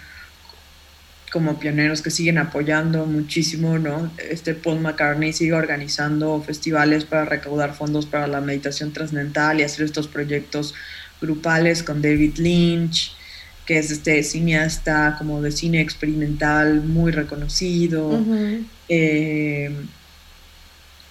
[1.35, 4.09] como pioneros que siguen apoyando muchísimo, ¿no?
[4.31, 9.85] Este Paul McCartney sigue organizando festivales para recaudar fondos para la meditación trascendental y hacer
[9.85, 10.75] estos proyectos
[11.21, 13.17] grupales con David Lynch
[13.67, 18.23] que es este cineasta como de cine experimental muy reconocido,
[18.89, 19.75] eh,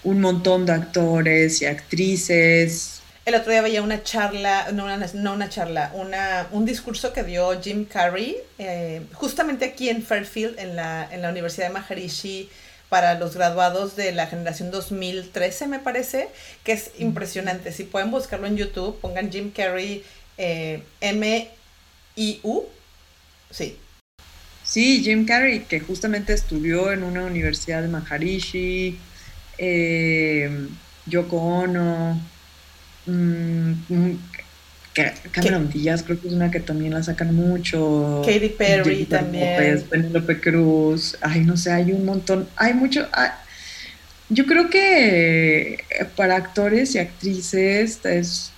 [0.04, 2.93] un montón de actores y actrices.
[3.24, 7.24] El otro día veía una charla, no una, no una charla, una, un discurso que
[7.24, 12.50] dio Jim Carrey, eh, justamente aquí en Fairfield, en la, en la Universidad de Maharishi,
[12.90, 16.28] para los graduados de la generación 2013, me parece,
[16.64, 17.72] que es impresionante.
[17.72, 20.04] Si pueden buscarlo en YouTube, pongan Jim Carrey
[20.36, 21.50] eh, M
[22.16, 22.64] IU,
[23.50, 23.78] sí.
[24.62, 28.98] Sí, Jim Carrey, que justamente estudió en una universidad de Maharishi,
[29.56, 30.68] eh,
[31.06, 32.20] Yoko Ono,
[33.06, 33.72] mm,
[35.32, 38.22] Cameron Díaz creo que es una que también la sacan mucho.
[38.24, 39.82] Katy Perry también.
[39.90, 41.16] Penélope Cruz.
[41.20, 42.48] Ay, no sé, hay un montón.
[42.56, 43.08] Hay mucho.
[44.28, 45.82] yo creo que
[46.16, 48.52] para actores y actrices es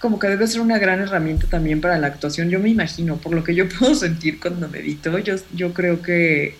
[0.00, 2.50] como que debe ser una gran herramienta también para la actuación.
[2.50, 6.54] Yo me imagino, por lo que yo puedo sentir cuando medito, yo, yo creo que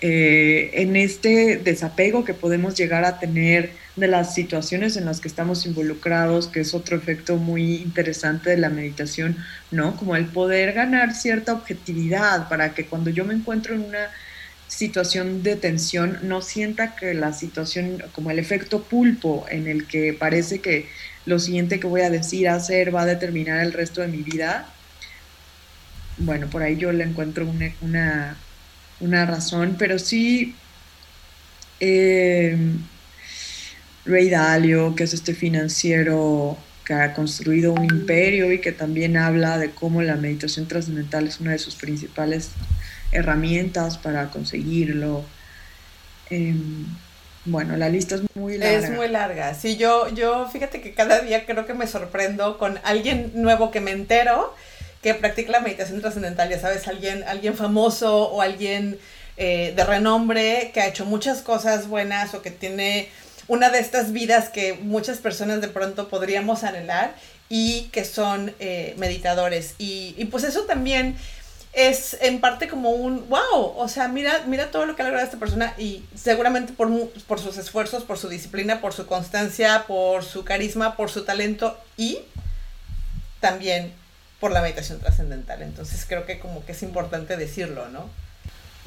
[0.00, 5.28] eh, en este desapego que podemos llegar a tener de las situaciones en las que
[5.28, 9.36] estamos involucrados, que es otro efecto muy interesante de la meditación,
[9.70, 9.96] ¿no?
[9.96, 14.10] Como el poder ganar cierta objetividad para que cuando yo me encuentro en una
[14.68, 20.12] situación de tensión no sienta que la situación, como el efecto pulpo en el que
[20.12, 20.88] parece que
[21.26, 24.68] lo siguiente que voy a decir, hacer, va a determinar el resto de mi vida,
[26.18, 27.46] bueno, por ahí yo le encuentro
[27.82, 28.36] una,
[29.00, 30.54] una, razón, pero sí,
[31.80, 32.56] eh,
[34.04, 39.58] Ray Dalio, que es este financiero que ha construido un imperio y que también habla
[39.58, 42.50] de cómo la meditación trascendental es una de sus principales
[43.12, 45.24] herramientas para conseguirlo.
[46.30, 46.86] Em,
[47.44, 48.78] bueno, la lista es muy larga.
[48.78, 49.54] Es muy larga.
[49.54, 53.80] Sí, yo, yo fíjate que cada día creo que me sorprendo con alguien nuevo que
[53.80, 54.54] me entero
[55.02, 58.98] que practica la meditación trascendental, ya sabes, alguien, alguien famoso o alguien
[59.36, 63.08] eh, de renombre que ha hecho muchas cosas buenas o que tiene
[63.48, 67.14] una de estas vidas que muchas personas de pronto podríamos anhelar
[67.48, 69.74] y que son eh, meditadores.
[69.78, 71.16] Y, y pues eso también
[71.72, 75.24] es en parte como un wow, o sea, mira, mira todo lo que ha logrado
[75.24, 80.24] esta persona y seguramente por, por sus esfuerzos, por su disciplina, por su constancia, por
[80.24, 82.18] su carisma, por su talento y
[83.40, 83.92] también
[84.40, 85.62] por la meditación trascendental.
[85.62, 88.08] Entonces creo que como que es importante decirlo, ¿no?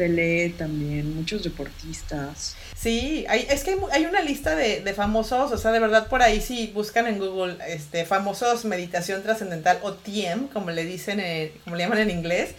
[0.02, 2.56] Pelé también, muchos deportistas.
[2.76, 6.24] Sí, hay, es que hay, una lista de, de, famosos, o sea, de verdad por
[6.24, 11.22] ahí si buscan en Google este, famosos meditación trascendental o TM, como le dicen,
[11.64, 12.56] como le llaman en inglés,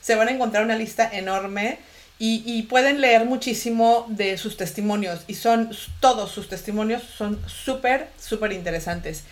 [0.00, 1.80] se van a encontrar una lista enorme
[2.18, 8.08] y, y, pueden leer muchísimo de sus testimonios y son, todos sus testimonios son súper,
[8.18, 9.24] súper interesantes.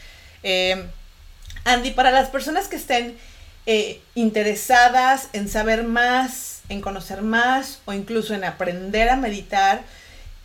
[0.43, 0.85] Eh,
[1.65, 3.17] Andy, para las personas que estén
[3.65, 9.83] eh, interesadas en saber más, en conocer más o incluso en aprender a meditar,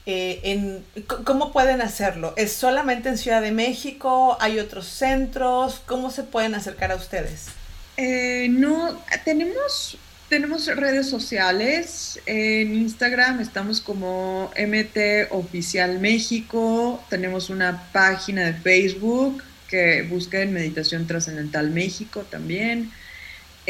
[0.05, 0.85] eh, en,
[1.23, 2.33] ¿cómo pueden hacerlo?
[2.37, 4.37] ¿Es solamente en Ciudad de México?
[4.39, 5.81] ¿Hay otros centros?
[5.85, 7.47] ¿Cómo se pueden acercar a ustedes?
[8.49, 9.97] no, tenemos
[10.29, 12.19] tenemos redes sociales.
[12.27, 17.03] En Instagram estamos como MT Oficial México.
[17.09, 22.91] Tenemos una página de Facebook que busquen Meditación Trascendental México también.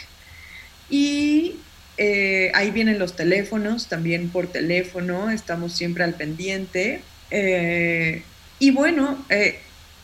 [0.90, 1.60] y
[1.96, 7.02] eh, ahí vienen los teléfonos, también por teléfono, estamos siempre al pendiente.
[7.30, 8.24] Eh,
[8.58, 9.24] y bueno,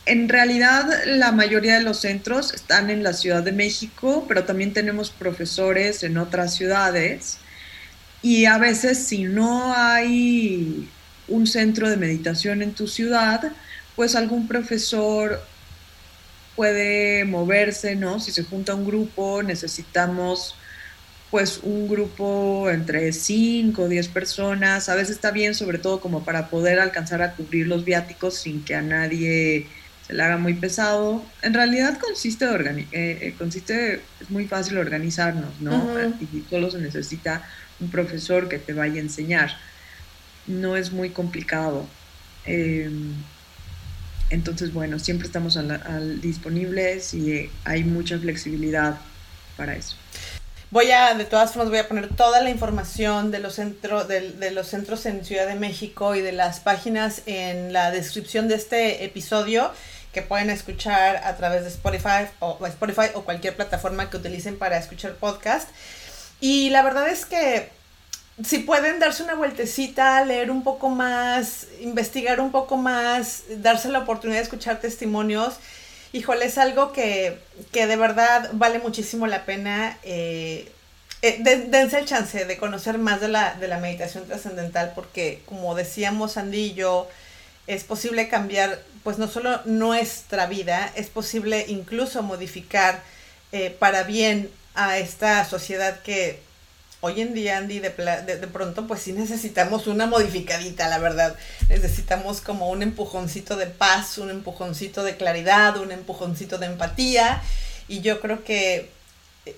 [0.05, 4.71] en realidad la mayoría de los centros están en la Ciudad de México, pero también
[4.71, 7.39] tenemos profesores en otras ciudades.
[8.21, 10.87] Y a veces si no hay
[11.27, 13.51] un centro de meditación en tu ciudad,
[13.95, 15.41] pues algún profesor
[16.55, 18.19] puede moverse, ¿no?
[18.19, 20.55] Si se junta un grupo, necesitamos
[21.31, 24.87] pues un grupo entre 5 o 10 personas.
[24.87, 28.63] A veces está bien, sobre todo como para poder alcanzar a cubrir los viáticos sin
[28.63, 29.67] que a nadie
[30.05, 31.25] se le haga muy pesado.
[31.41, 35.97] En realidad consiste, de eh, eh, consiste es muy fácil organizarnos, ¿no?
[36.21, 37.41] Y solo se necesita
[37.79, 39.57] un profesor que te vaya a enseñar
[40.47, 41.85] no es muy complicado.
[42.45, 43.13] Em,
[44.29, 45.57] entonces, bueno, siempre estamos
[46.21, 48.97] disponibles y hay mucha flexibilidad
[49.57, 49.95] para eso.
[50.73, 54.49] Voy a, de todas formas, voy a poner toda la información de los, centros de,
[54.49, 59.05] los centros en Ciudad de México y de las páginas en la descripción de este
[59.05, 59.71] episodio
[60.13, 64.79] que pueden escuchar a través de Spotify o, Spotify o cualquier plataforma que utilicen para
[64.79, 65.69] escuchar podcast.
[66.41, 67.69] Y la verdad es que
[68.41, 73.99] si pueden darse una vueltecita, leer un poco más, investigar un poco más, darse la
[73.99, 75.55] oportunidad de escuchar testimonios,
[76.13, 77.39] híjole, es algo que,
[77.71, 79.97] de verdad vale muchísimo la pena.
[80.03, 80.71] Eh,
[81.21, 85.75] eh, dense el chance de conocer más de la, de la meditación trascendental porque, como
[85.75, 87.07] decíamos Andy y yo,
[87.67, 93.01] es posible cambiar, pues no solo nuestra vida, es posible incluso modificar
[93.51, 96.39] eh, para bien a esta sociedad que
[97.05, 101.35] hoy en día, Andy, de, de, pronto, pues sí necesitamos una modificadita, la verdad.
[101.67, 107.43] Necesitamos como un empujoncito de paz, un empujoncito de claridad, un empujoncito de empatía.
[107.89, 108.89] Y yo creo que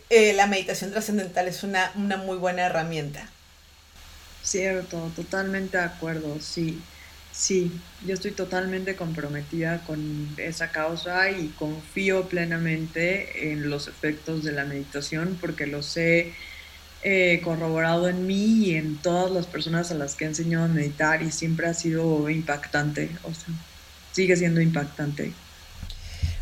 [0.09, 1.91] eh, la meditación trascendental es una
[2.25, 3.29] muy buena herramienta.
[4.41, 6.81] Cierto, totalmente de acuerdo, sí.
[7.31, 7.71] Sí,
[8.05, 14.63] yo estoy totalmente comprometida con esa causa y confío plenamente en los efectos de la
[14.63, 16.33] meditación porque lo sé
[17.07, 20.67] eh, corroborado en mí y en todas las personas a las que he enseñado a
[20.67, 23.53] meditar y siempre ha sido impactante, o sea,
[24.11, 25.31] sigue siendo impactante.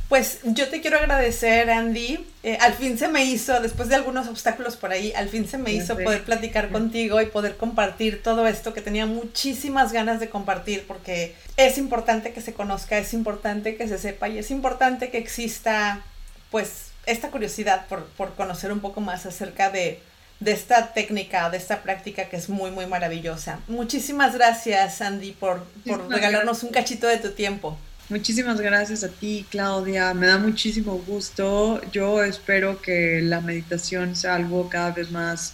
[0.08, 2.26] Pues yo te quiero agradecer, Andy.
[2.44, 5.58] Eh, al fin se me hizo, después de algunos obstáculos por ahí, al fin se
[5.58, 10.30] me hizo poder platicar contigo y poder compartir todo esto que tenía muchísimas ganas de
[10.30, 15.12] compartir porque es importante que se conozca, es importante que se sepa y es importante
[15.12, 16.06] que exista
[16.52, 20.00] pues esta curiosidad por, por conocer un poco más acerca de,
[20.44, 23.60] de esta técnica, de esta práctica que es muy, muy maravillosa.
[23.68, 27.78] Muchísimas gracias, Andy, por, por regalarnos un cachito de tu tiempo.
[28.10, 30.14] Muchísimas gracias a ti, Claudia.
[30.14, 31.82] Me da muchísimo gusto.
[31.92, 35.54] Yo espero que la meditación sea algo cada vez más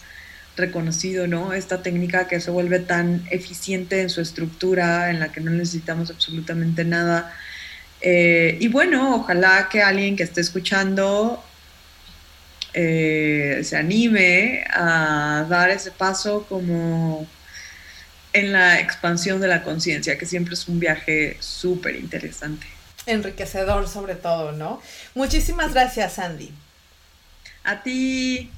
[0.57, 1.53] reconocido, ¿no?
[1.53, 6.09] Esta técnica que se vuelve tan eficiente en su estructura, en la que no necesitamos
[6.09, 7.33] absolutamente nada.
[8.01, 11.43] Eh, y bueno, ojalá que alguien que esté escuchando
[12.73, 17.27] eh, se anime a dar ese paso como
[18.33, 22.67] en la expansión de la conciencia, que siempre es un viaje súper interesante.
[23.05, 24.81] Enriquecedor sobre todo, ¿no?
[25.15, 26.51] Muchísimas gracias, Andy.
[27.63, 28.51] A ti.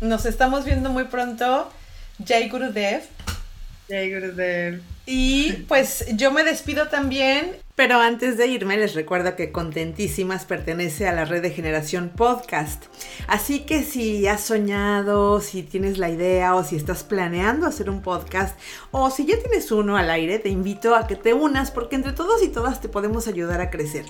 [0.00, 1.70] Nos estamos viendo muy pronto.
[2.26, 3.02] Jai Gurudev.
[3.88, 4.82] Jai Gurudev.
[5.04, 11.06] Y pues yo me despido también pero antes de irme les recuerdo que Contentísimas pertenece
[11.06, 12.86] a la red de Generación Podcast.
[13.28, 18.00] Así que si has soñado, si tienes la idea o si estás planeando hacer un
[18.00, 18.58] podcast
[18.92, 22.12] o si ya tienes uno al aire, te invito a que te unas porque entre
[22.12, 24.06] todos y todas te podemos ayudar a crecer.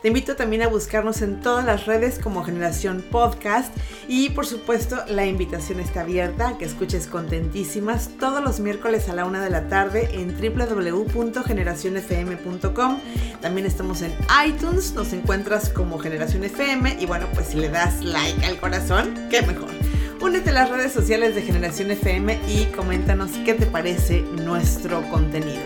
[0.00, 3.76] Te invito también a buscarnos en todas las redes como Generación Podcast
[4.08, 9.14] y por supuesto la invitación está abierta a que escuches Contentísimas todos los miércoles a
[9.14, 13.09] la una de la tarde en www.generacionfm.com
[13.40, 14.12] también estamos en
[14.46, 19.14] iTunes, nos encuentras como Generación FM y bueno, pues si le das like al corazón,
[19.30, 19.70] qué mejor.
[20.20, 25.62] Únete a las redes sociales de Generación FM y coméntanos qué te parece nuestro contenido.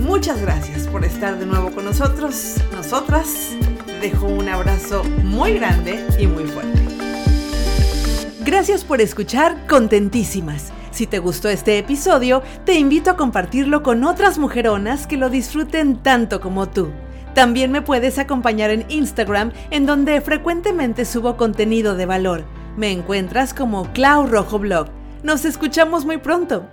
[0.00, 3.52] Muchas gracias por estar de nuevo con nosotros, nosotras.
[4.02, 6.82] Dejo un abrazo muy grande y muy fuerte.
[8.44, 10.72] Gracias por escuchar Contentísimas.
[10.96, 15.98] Si te gustó este episodio, te invito a compartirlo con otras mujeronas que lo disfruten
[16.02, 16.88] tanto como tú.
[17.34, 22.46] También me puedes acompañar en Instagram, en donde frecuentemente subo contenido de valor.
[22.78, 24.86] Me encuentras como Clau Rojo Blog.
[25.22, 26.66] Nos escuchamos muy pronto.